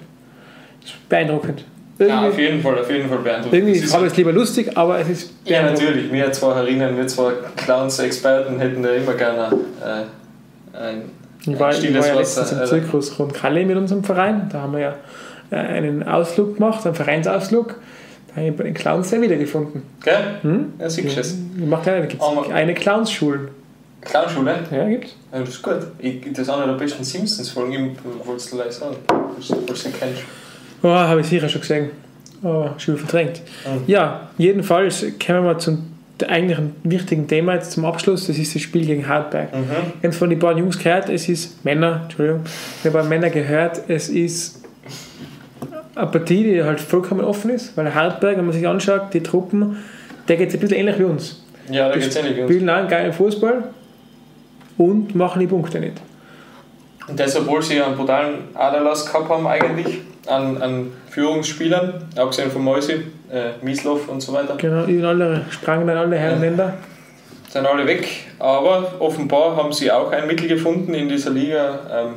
[0.83, 1.65] Das ist beeindruckend.
[1.99, 3.53] Ja, auf Irgendwie, jeden Fall, auf jeden Fall beeindruckend.
[3.53, 6.11] irgendwie Das ist- habe ich es lieber lustig, aber es ist Ja, natürlich.
[6.11, 10.05] Wir zwei Herinnen, wir zwei Clowns-Experten hätten da immer gerne äh,
[10.73, 11.03] ein,
[11.47, 14.49] Ich war, ein ich war ja letztens im Zirkus Rund Kalle mit unserem Verein.
[14.51, 14.95] Da haben wir ja
[15.51, 17.77] äh, einen Ausflug gemacht, einen Vereinsausflug.
[18.29, 19.83] Da habe ich bei den Clowns sehr wiedergefunden.
[20.03, 20.39] Gell?
[20.43, 20.73] Hm?
[20.79, 21.39] Ja, siehst du es.
[21.59, 23.49] Ich mache da gibt es eine Clownsschulen.
[24.03, 24.55] Clownschule?
[24.71, 25.17] Ja, gibt's.
[25.33, 25.79] Ja, das ist gut.
[25.99, 28.97] Ich, das ist einer der besten Simpsons-Folgen, ich wollte es dir gleich sagen.
[29.07, 30.23] Falls du du kennst.
[30.83, 31.91] Oh, habe ich sicher schon gesehen.
[32.43, 33.43] Aber schon verdrängt.
[33.67, 33.83] Mhm.
[33.87, 35.87] Ja, jedenfalls kommen wir zum
[36.29, 38.27] eigentlichen wichtigen Thema jetzt zum Abschluss.
[38.27, 39.53] Das ist das Spiel gegen Hartberg.
[39.55, 39.65] Mhm.
[39.99, 42.43] Ich habe von den beiden Jungs gehört, es ist Männer, Entschuldigung,
[42.83, 44.65] ich habe Männer gehört, es ist
[45.95, 49.79] eine Partie, die halt vollkommen offen ist, weil Hartberg, wenn man sich anschaut, die Truppen,
[50.29, 51.45] der geht ein bisschen ähnlich wie uns.
[51.69, 52.51] Ja, da geht es ähnlich wie uns.
[52.51, 53.65] spielen auch einen geilen Fußball
[54.79, 56.01] und machen die Punkte nicht.
[57.09, 62.63] Und das, obwohl sie einen brutalen Aderlass gehabt haben, eigentlich, an, an Führungsspielern, abgesehen von
[62.63, 63.03] Mäusi,
[63.33, 66.75] äh, Mislov und so weiter, Genau, über alle sprangen dann alle Herrenländer.
[67.49, 68.07] sind alle weg.
[68.39, 72.15] Aber offenbar haben sie auch ein Mittel gefunden, in dieser Liga ähm,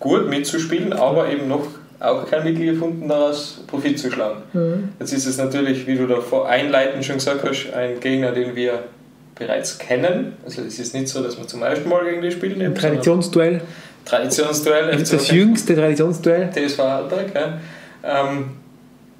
[0.00, 1.66] gut mitzuspielen, aber eben noch
[1.98, 4.42] auch kein Mittel gefunden, daraus Profit zu schlagen.
[4.52, 4.88] Mhm.
[5.00, 8.80] Jetzt ist es natürlich, wie du davor einleitend schon gesagt hast, ein Gegner, den wir
[9.34, 10.34] bereits kennen.
[10.44, 12.60] Also es ist nicht so, dass wir zum ersten Mal gegen die spielen.
[12.60, 13.60] Ein Traditionsduell.
[14.04, 14.96] Traditionsduell.
[14.96, 16.50] Das FC jüngste Traditionsduell.
[16.50, 17.34] TSV Hartberg.
[17.34, 17.58] Ja.
[18.04, 18.50] Ähm,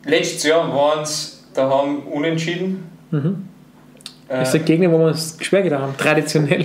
[0.06, 2.88] letztes Jahr waren es daheim unentschieden.
[3.10, 3.46] Mhm.
[4.28, 6.62] Äh, Das ist der Gegner, wo wir uns schwer getan haben, traditionell.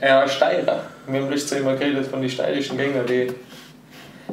[0.00, 0.84] ja, Steirer.
[1.06, 3.28] Wir haben letztes Jahr immer geredet von den steirischen Gegnern, die,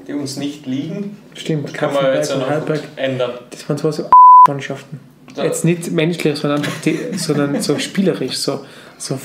[0.08, 1.18] die uns nicht liegen.
[1.34, 2.50] Stimmt, Kann man jetzt und noch
[2.98, 3.32] ändern.
[3.50, 4.10] das waren zwar so
[4.48, 5.00] Mannschaften.
[5.36, 8.66] Da- Jetzt nicht menschlich, sondern einfach die, sondern so spielerisch, so,
[8.98, 9.18] so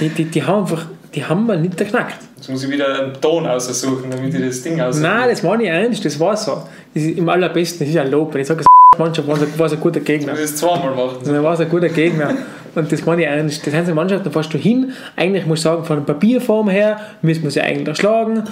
[0.00, 2.18] die, die, die haben einfach, die haben wir nicht geknackt.
[2.36, 5.02] Jetzt muss ich wieder einen Ton aussuchen, damit ich das Ding aussuche.
[5.02, 6.62] Nein, das war nicht ernst, das war so.
[6.92, 8.34] Das ist im allerbesten, das ist ein Lob.
[8.34, 8.64] Wenn ich sage,
[8.98, 10.34] Mannschaft war es ein guter Gegner.
[10.34, 11.16] Du musst es zweimal machen.
[11.24, 12.34] Dann war es ein guter Gegner.
[12.74, 13.66] Und das meine ich ernst.
[13.66, 17.00] Das sind Mannschaften, da fährst du hin, eigentlich muss ich sagen, von der Papierform her
[17.22, 18.40] müssen wir sie eigentlich erschlagen.
[18.40, 18.46] Und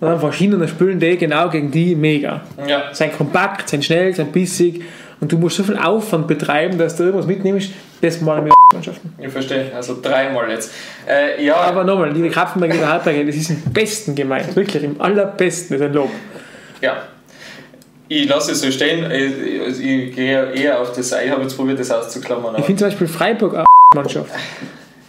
[0.00, 2.42] dann fährst du hin und dann spielen die genau gegen die mega.
[2.68, 2.92] Ja.
[2.92, 4.82] Sind kompakt, sind schnell, sind bissig.
[5.22, 7.70] Und du musst so viel Aufwand betreiben, dass du irgendwas mitnimmst.
[8.00, 9.14] Das ich mit Mannschaften.
[9.18, 10.72] Ich verstehe, also dreimal jetzt.
[11.08, 14.54] Äh, ja, Aber nochmal, liebe Kraftenberger, liebe Halbberger, das ist im Besten gemeint.
[14.56, 15.78] Wirklich, im allerbesten.
[15.78, 16.10] Das ist ein Lob.
[16.80, 17.04] ja.
[18.08, 21.78] Ich lasse es so stehen, ich, ich gehe eher auf das, ich habe jetzt probiert,
[21.80, 22.56] das auszuklammern.
[22.58, 24.30] Ich finde zum Beispiel Freiburg eine Mannschaft.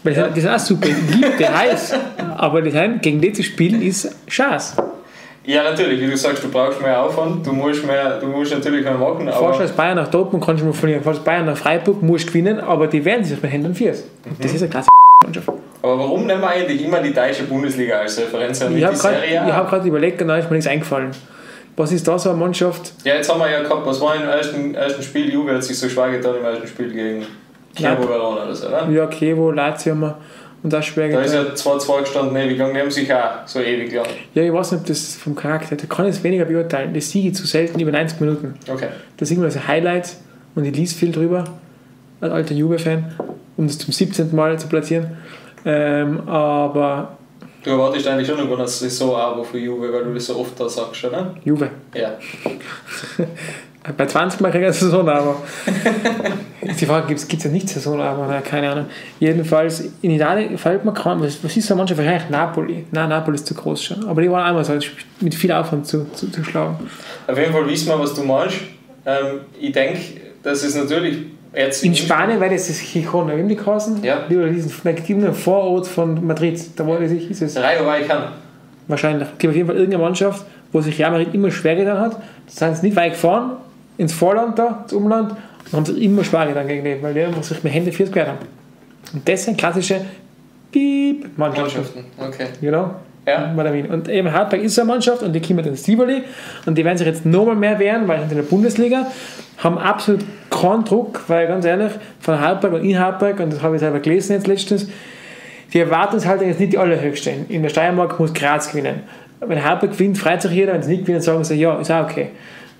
[0.03, 0.27] Weil Ja.
[0.29, 0.87] die sind auch super.
[0.87, 1.95] Ich liebe heiß.
[2.37, 4.77] Aber sind, gegen die zu spielen ist Schaß.
[5.45, 8.83] Ja, natürlich, wie du sagst, du brauchst mehr Aufwand, du musst, mehr, du musst natürlich
[8.83, 11.03] mehr machen, Fährst du als Bayern nach Dortmund, kannst du mal verlieren.
[11.03, 13.75] Fährst du Bayern nach Freiburg, musst du gewinnen, aber die werden sich mit Händen und
[13.75, 14.03] Füßen.
[14.39, 14.87] Das ist eine klasse
[15.23, 15.49] Mannschaft.
[15.81, 19.01] Aber warum nehmen wir eigentlich immer die deutsche Bundesliga als Referenz und Ich habe die
[19.01, 19.55] gerade Serie A?
[19.55, 21.11] hab grad überlegt und dann ist mir nichts eingefallen.
[21.75, 22.93] Was ist da so eine Mannschaft?
[23.03, 25.33] Ja, jetzt haben wir ja gehabt, was war im ersten, ersten Spiel?
[25.33, 27.25] Juve hat sich so schwer getan im ersten Spiel gegen.
[27.75, 28.87] Chievo Verona oder so, oder?
[28.89, 30.17] Ja, Kevo, Lazio haben wir
[30.63, 33.59] und das schwer Da ist ja 2-2 gestanden, ewig lang, die haben sich auch so
[33.59, 34.05] ewig lang.
[34.33, 36.93] Ja, ich weiß nicht, ob das vom Charakter, da kann ich es weniger beurteilen.
[36.93, 38.53] Das siege ich zu selten über 90 Minuten.
[38.71, 38.87] Okay.
[39.17, 40.15] Das ist so ein Highlight
[40.55, 41.43] und ich lese viel drüber,
[42.21, 43.13] als alter Juve-Fan,
[43.57, 44.33] um das zum 17.
[44.33, 45.17] Mal zu platzieren.
[45.65, 47.17] Ähm, aber
[47.63, 50.67] Du erwartest eigentlich schon noch ein Saison-Abo für Juve, weil du das so oft da
[50.67, 51.33] sagst, oder?
[51.45, 51.69] Juve.
[51.95, 52.17] Ja.
[53.97, 55.35] Bei 20 Mal kriege ich eine Saisonabo.
[56.61, 58.25] Ist die Frage, gibt es ja nicht Saisonabo?
[58.27, 58.85] Na, keine Ahnung.
[59.19, 62.85] Jedenfalls, in Italien fällt mir kaum, was, was ist so manche Wahrscheinlich Napoli.
[62.91, 64.05] Nein, Napoli ist zu groß schon.
[64.07, 64.73] Aber die waren einmal so
[65.19, 66.89] mit viel Aufwand zu, zu, zu schlagen.
[67.27, 68.57] Auf jeden Fall wissen wir, was du meinst.
[69.05, 69.99] Ähm, ich denke,
[70.43, 71.17] dass es natürlich
[71.55, 72.69] jetzt In Spanien war das
[73.37, 74.03] wie haben die geheißen?
[74.03, 74.25] Ja.
[74.27, 76.59] Oder diesen irgendein Vorort von Madrid.
[76.75, 77.57] Da war das, ist es.
[77.57, 78.27] Rayo Vallecano.
[78.87, 79.27] Wahrscheinlich.
[79.31, 82.13] Es gibt auf jeden Fall irgendeine Mannschaft, wo sich Real Madrid immer schwer getan hat.
[82.13, 82.19] Da
[82.67, 83.57] sind sie nicht weit gefahren,
[83.97, 87.21] ins Vorland da, ins Umland, und haben sich immer schwer getan gegen die, weil die
[87.21, 88.39] einfach sich mit Händen fürs gewehrt haben.
[89.13, 90.01] Und das sind klassische
[90.71, 91.81] Piep-Mannschaften.
[91.83, 92.05] Mannschaften.
[92.19, 92.47] Okay.
[92.61, 92.95] Genau.
[93.25, 93.53] Ja.
[93.55, 93.85] Bei der Wien.
[93.85, 96.23] Und eben Hartberg ist so eine Mannschaft und die kommen ins Tivoli
[96.65, 99.07] und die werden sich jetzt nochmal mehr wehren, weil sie sind in der Bundesliga,
[99.57, 103.75] haben absolut keinen Druck, weil ganz ehrlich, von Hartberg und in Hartberg, und das habe
[103.75, 104.87] ich selber gelesen jetzt letztens,
[105.73, 107.31] die Erwartungshaltung ist nicht die allerhöchste.
[107.49, 109.01] In der Steiermark muss Graz gewinnen.
[109.39, 112.03] Wenn Hartberg gewinnt, freut sich jeder, wenn es nicht gewinnt, sagen sie, ja, ist auch
[112.03, 112.29] okay.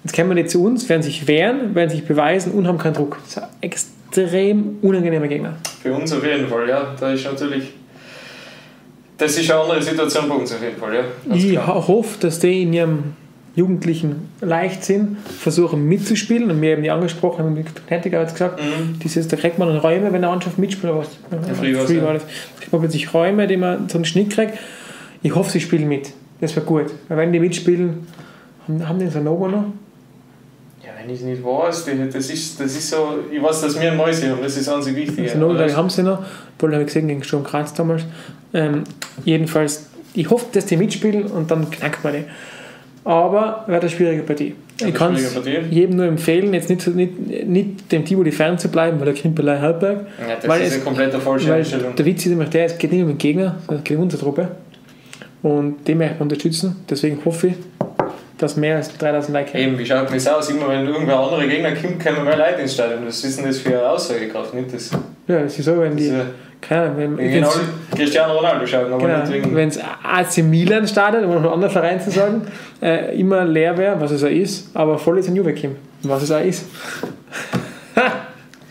[0.04, 3.18] Jetzt kommen die zu uns, werden sich wehren, werden sich beweisen und haben keinen Druck.
[3.24, 5.54] Das ist ein extrem unangenehmer Gegner.
[5.82, 6.94] Für uns auf jeden Fall, ja.
[7.00, 7.72] Da ist natürlich.
[9.24, 11.02] Das ist eine andere Situation bei uns auf jeden Fall, ja.
[11.30, 11.68] Ganz Ich klar.
[11.76, 13.00] ho- hoffe, dass die in ihrem
[13.56, 16.50] jugendlichen Leichtsinn versuchen mitzuspielen.
[16.50, 19.00] Und wir haben die angesprochen, haben die Knettiger hat gesagt, Mhm.
[19.00, 20.94] dieses, da kriegt man dann Räume, wenn eine Mannschaft mitspielt.
[20.96, 21.08] Was?
[21.32, 22.02] Ja, früh war's, ja.
[22.04, 22.24] war das.
[22.60, 24.54] Kriegt man plötzlich Räume, die man so einen Schnitt kriegt.
[25.22, 26.12] Ich hoffe, sie spielen mit.
[26.42, 26.86] Das wäre gut.
[27.08, 28.08] Weil wenn die mitspielen,
[28.68, 29.66] haben, haben die so ein Logo noch?
[31.04, 33.16] Ja, wenn ich es nicht weiß, die- das ist, das ist so.
[33.32, 35.34] Ich weiß, dass wir ein Mäuse haben, das ist an sich wichtig.
[35.34, 36.24] Glaube ich, haben sie noch.
[36.60, 38.04] Wohl habe ich gesehen gegen Sturm Graz damals.
[38.54, 38.84] Ähm,
[39.26, 42.24] jedenfalls, ich hoffe, dass die mitspielen und dann knackt man die.
[43.06, 44.56] Aber wird eine schwierige Partie.
[44.80, 45.36] Ja, ich kann es
[45.72, 49.60] jedem nur empfehlen, jetzt nicht, nicht, nicht dem Tivoli fern zu bleiben, weil der Kimpelei
[49.60, 50.06] Halbberg.
[50.22, 51.96] Ja, das Weil ist es- eine komplette falsche Einstellung.
[51.96, 54.48] der Witz ist nämlich der, es geht nicht um den Gegner, sondern um unsere Truppe.
[55.42, 56.78] Und den möchte man unterstützen.
[56.90, 57.54] Deswegen hoffe ich,
[58.44, 59.64] dass mehr als 3000 Leute kommen.
[59.64, 60.50] Eben, wie schaut das aus?
[60.50, 63.06] Immer wenn irgendwer andere Gegner kommt, kommen mehr Leute ins Stadion.
[63.06, 64.54] Was ist denn das für eine Aussagekraft?
[64.54, 64.92] Nicht das.
[65.28, 66.04] Ja, es ist so, wenn die.
[66.04, 66.26] Diese-
[66.62, 67.50] Keine Ahnung, wenn, genau
[67.96, 72.00] Cristiano Ronaldo schauen, aber Genau, wenn es AC Milan startet, um noch einen anderen Verein
[72.00, 72.44] zu sagen,
[72.82, 76.24] äh, immer leer wäre, was es auch ist, aber voll ist ein Juve Kim, was
[76.24, 76.66] es auch ist.
[77.96, 78.12] Ha!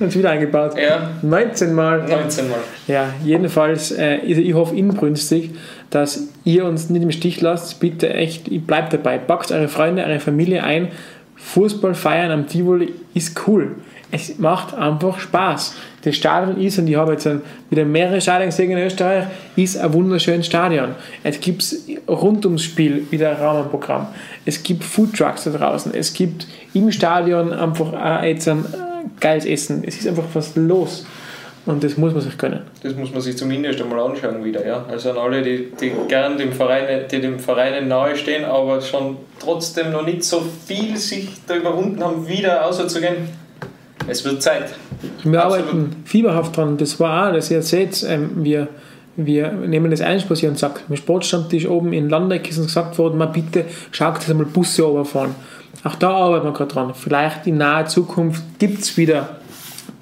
[0.00, 0.72] Hat wieder eingebaut.
[0.76, 1.98] Ja, 19 Mal.
[2.08, 2.58] 19 Mal.
[2.88, 5.50] Ja, jedenfalls, äh, ich, ich hoffe inbrünstig,
[5.92, 7.78] dass ihr uns nicht im Stich lasst.
[7.78, 9.18] Bitte echt, bleibt dabei.
[9.18, 10.88] Packt eure Freunde, eure Familie ein.
[11.36, 13.76] Fußball feiern am Tivoli ist cool.
[14.10, 15.74] Es macht einfach Spaß.
[16.02, 17.28] Das Stadion ist, und ich habe jetzt
[17.70, 19.24] wieder mehrere Stadien gesehen in Österreich,
[19.56, 20.94] ist ein wunderschönes Stadion.
[21.22, 21.64] Es gibt
[22.08, 24.08] rund ums Spiel wieder Rahmenprogramm.
[24.44, 25.94] Es gibt Foodtrucks da draußen.
[25.94, 29.82] Es gibt im Stadion einfach jetzt ein äh, geiles Essen.
[29.86, 31.06] Es ist einfach was los.
[31.64, 32.62] Und das muss man sich gönnen.
[32.82, 34.84] Das muss man sich zumindest einmal anschauen wieder, ja.
[34.90, 39.18] Also an alle, die, die gern dem Verein, die dem Verein nahe stehen, aber schon
[39.38, 43.28] trotzdem noch nicht so viel sich da überwunden haben, wieder außerzugehen.
[44.08, 44.74] Es wird Zeit.
[45.22, 45.68] Wir Absolut.
[45.68, 46.76] arbeiten fieberhaft dran.
[46.76, 48.66] Das war auch, dass ihr seht, ähm, wir,
[49.16, 50.82] wir nehmen das ihr uns sagt.
[50.88, 54.82] Im Sportstammtisch oben in Landeck ist uns gesagt worden, mal bitte schaut, dass einmal Busse
[54.82, 55.36] runterfahren.
[55.84, 56.94] Auch da arbeiten wir gerade dran.
[56.94, 59.36] Vielleicht in naher Zukunft gibt es wieder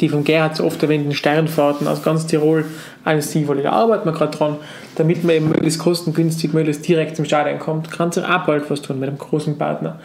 [0.01, 2.65] die von Gerhard so oft erwähnten Sternfahrten aus ganz Tirol
[3.05, 3.63] eines Tivoli.
[3.63, 4.57] Da arbeiten wir gerade dran,
[4.97, 7.91] damit man eben möglichst kostengünstig, möglichst direkt zum Stadion kommt.
[7.91, 9.99] Kann sich auch bald was tun mit einem großen Partner.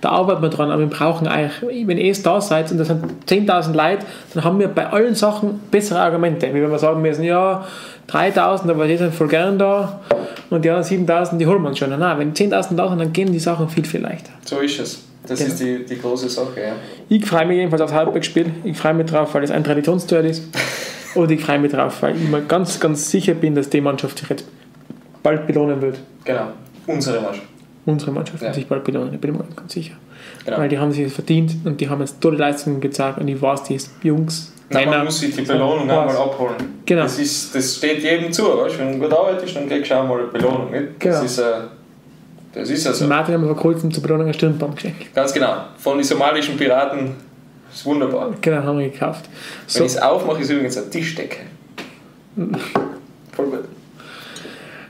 [0.00, 2.88] Da arbeiten wir dran, aber wir brauchen eigentlich, wenn ihr es da seid und das
[2.88, 6.48] sind 10.000 Leute, dann haben wir bei allen Sachen bessere Argumente.
[6.54, 7.64] Wie wenn wir sagen müssen, ja,
[8.08, 10.00] 3.000, aber die sind voll gern da
[10.48, 11.90] und die anderen 7.000, die holen wir uns schon.
[11.90, 14.30] Nein, wenn 10.000 da sind, dann gehen die Sachen viel, viel leichter.
[14.44, 15.09] So ist es.
[15.26, 15.50] Das Genau.
[15.52, 16.72] ist die, die große Sache, ja.
[17.08, 18.50] Ich freue mich jedenfalls aufs Halbbergspiel.
[18.64, 20.44] Ich freue mich drauf, weil es ein Traditionsduell ist.
[21.14, 24.18] Und ich freue mich drauf, weil ich mir ganz, ganz sicher bin, dass die Mannschaft
[24.18, 24.44] sich jetzt
[25.22, 25.98] bald belohnen wird.
[26.24, 26.48] Genau.
[26.86, 27.46] Unsere Mannschaft.
[27.86, 28.46] Unsere Mannschaft Ja.
[28.48, 29.94] wird sich bald belohnen, ich bin mir ganz sicher.
[30.44, 30.58] Genau.
[30.58, 33.40] Weil die haben sich das verdient und die haben jetzt tolle Leistungen gezeigt und ich
[33.40, 36.54] weiß, die Jungs, Nein, man muss sich die Belohnung einmal abholen.
[36.86, 37.02] Genau.
[37.02, 38.78] Das, ist, das steht jedem zu, weißt?
[38.78, 40.70] wenn du gut arbeitest, dann kriegst du auch mal eine Belohnung.
[40.70, 40.86] Nicht?
[41.00, 41.24] Das, Genau.
[41.24, 41.52] ist, äh,
[42.54, 43.06] das ist ja so.
[43.06, 45.14] Martin haben wir vor kurzem zur Belohnung ein Stirnband geschenkt.
[45.14, 45.64] Ganz genau.
[45.78, 47.12] Von den somalischen Piraten
[47.72, 48.30] ist wunderbar.
[48.40, 49.26] Genau, haben wir gekauft.
[49.26, 51.38] Wenn So, ich es aufmache, ist übrigens eine Tischdecke.
[53.32, 53.64] Voll gut.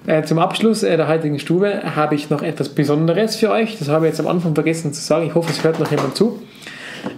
[0.06, 3.78] Äh, zum Abschluss äh, der heutigen Stube habe ich noch etwas Besonderes für euch.
[3.78, 5.26] Das habe ich jetzt am Anfang vergessen zu sagen.
[5.26, 6.42] Ich hoffe, es hört noch jemand zu.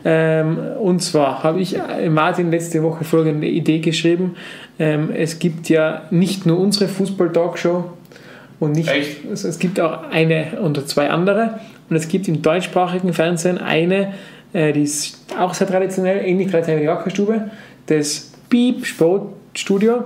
[0.05, 4.37] Ähm, und zwar habe ich äh, Martin letzte Woche folgende Idee geschrieben.
[4.79, 7.85] Ähm, es gibt ja nicht nur unsere Fußball-Talkshow
[8.63, 9.29] und nicht, Echt?
[9.29, 11.59] also es gibt auch eine oder zwei andere.
[11.91, 14.15] Und es gibt im deutschsprachigen Fernsehen eine,
[14.53, 17.51] äh, die ist auch sehr traditionell, ähnlich traditionell wie die Wackerstube,
[17.87, 20.05] das Beep Sportstudio.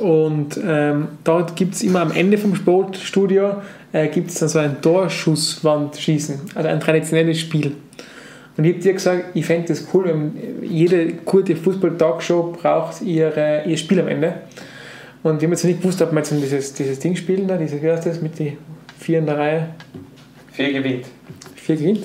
[0.00, 4.82] Und ähm, dort gibt es immer am Ende vom Sportstudio äh, gibt's dann so ein
[4.82, 7.76] Torschusswandschießen, also ein traditionelles Spiel.
[8.56, 13.62] Und ich habe dir gesagt, ich fände das cool, wenn jede gute Fußball-Talkshow braucht ihre,
[13.66, 14.34] ihr Spiel am Ende.
[15.22, 17.80] Und ich habe jetzt nicht gewusst, ob wir jetzt dieses, dieses Ding spielen, da, dieses,
[17.82, 18.56] wie heißt das, mit die
[18.98, 19.68] vier in der Reihe,
[20.52, 21.06] Vier gewinnt.
[21.54, 22.04] vier gewinnt.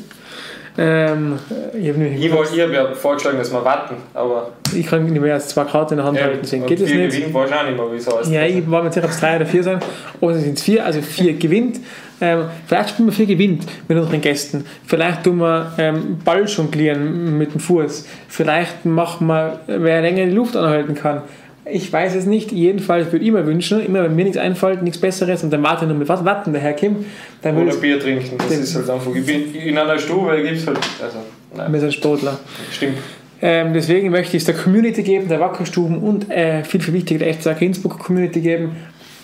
[0.80, 1.40] Ähm,
[1.74, 5.34] ich habe Ich, wollte- ich ja vorgeschlagen, dass wir warten, aber ich kann nicht mehr
[5.34, 7.16] als zwei Karten in der Hand halten, deswegen und geht es vier nicht.
[7.18, 8.32] gewinnt wahrscheinlich mehr, wie es heißt.
[8.32, 9.80] Ja, ich war mir sicher, ob es drei oder vier sein.
[10.20, 11.80] Oder sind es vier, also vier gewinnt.
[12.22, 14.66] Ähm, vielleicht spielen wir vier gewinnt mit unseren Gästen.
[14.86, 18.06] Vielleicht tun wir ähm, Ball jonglieren mit dem Fuß.
[18.28, 21.24] Vielleicht machen wir, wer länger die Luft anhalten kann.
[21.72, 22.52] Ich weiß es nicht.
[22.52, 25.90] Jedenfalls würde ich mir wünschen, immer wenn mir nichts einfällt, nichts Besseres und der Martin
[25.90, 27.06] nur mit was Watten daherkommt,
[27.42, 29.14] dann würde Oder es Bier trinken, das ist halt einfach.
[29.14, 30.80] Ich bin in einer Stube, gibt es halt.
[31.04, 31.20] Also,
[31.56, 32.40] nein, wir sind Sportler.
[32.72, 32.98] stimmt.
[33.42, 37.20] Ähm, deswegen möchte ich es der Community geben, der Wackerstuben und äh, viel, viel wichtiger
[37.20, 38.76] der FC Innsbruck Community geben.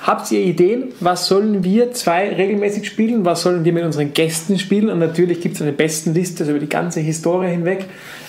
[0.03, 0.89] Habt ihr Ideen?
[0.99, 3.23] Was sollen wir zwei regelmäßig spielen?
[3.23, 4.89] Was sollen wir mit unseren Gästen spielen?
[4.89, 7.86] Und natürlich gibt es eine Bestenliste, also über die ganze Historie hinweg,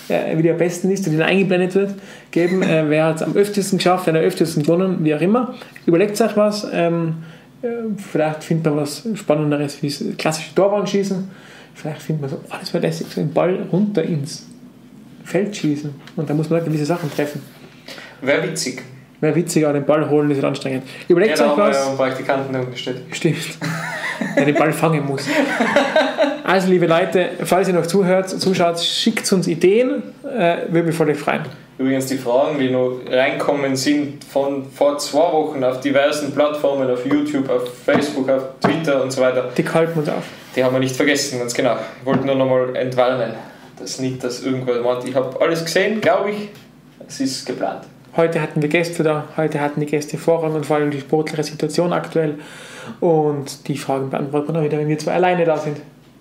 [0.08, 1.94] äh, wieder eine Bestenliste, die dann eingeblendet wird,
[2.30, 2.62] geben.
[2.62, 5.54] Äh, wer hat es am öftesten geschafft, wer hat am öftesten gewonnen, wie auch immer.
[5.86, 6.66] Überlegt euch was.
[6.72, 7.16] Ähm,
[7.62, 11.28] äh, vielleicht findet man was Spannenderes wie das klassische Torwandschießen.
[11.74, 14.46] Vielleicht findet man so, oh, das wäre lässig, so einen Ball runter ins
[15.24, 15.90] Feld schießen.
[16.16, 17.42] Und da muss man gewisse Sachen treffen.
[18.20, 18.82] Wäre witzig.
[19.20, 20.84] Wäre witziger, den Ball holen ist anstrengend.
[21.08, 21.86] Überlegt Ja, euch wir ja was.
[21.88, 22.96] einen Praktikanten der unten steht.
[23.12, 23.58] Stimmt.
[24.36, 25.26] Der den Ball fangen muss.
[26.44, 30.02] Also, liebe Leute, falls ihr noch zuhört, zuschaut, schickt uns Ideen.
[30.24, 31.42] Äh, würde mich voll freuen.
[31.78, 37.04] Übrigens die Fragen, die noch reinkommen sind von vor zwei Wochen auf diversen Plattformen, auf
[37.04, 40.22] YouTube, auf Facebook, auf Twitter und so weiter, Die halten uns auf.
[40.54, 41.76] die haben wir nicht vergessen, ganz genau.
[42.00, 43.32] Ich wollte nur nochmal entwarnen,
[43.80, 45.04] dass nicht das irgendwer meint.
[45.08, 46.48] Ich habe alles gesehen, glaube ich.
[47.08, 47.82] Es ist geplant.
[48.16, 51.42] Heute hatten wir Gäste da, heute hatten die Gäste Vorrang und vor allem die sportliche
[51.42, 52.38] Situation aktuell.
[53.00, 55.78] Und die Fragen beantworten wir dann wieder, wenn wir zwei alleine da sind.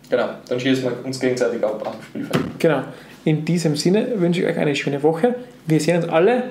[0.09, 2.59] Genau, dann schießen wir uns gegenseitig ab am Spielfeld.
[2.59, 2.83] Genau.
[3.25, 5.35] In diesem Sinne wünsche ich euch eine schöne Woche.
[5.67, 6.43] Wir sehen uns alle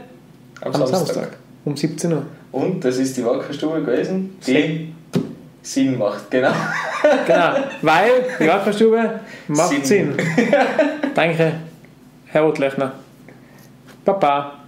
[0.60, 0.98] Am, am Samstag.
[0.98, 1.28] Samstag
[1.64, 2.26] um 17 Uhr.
[2.52, 4.92] Und das ist die Wackerstube gewesen, die
[5.62, 6.52] Sinn macht, genau.
[7.26, 9.84] Genau, weil die Wackerstube macht Sinn.
[9.84, 10.14] Sinn.
[11.14, 11.54] Danke,
[12.26, 12.92] Herr Otlechner.
[14.04, 14.61] Baba.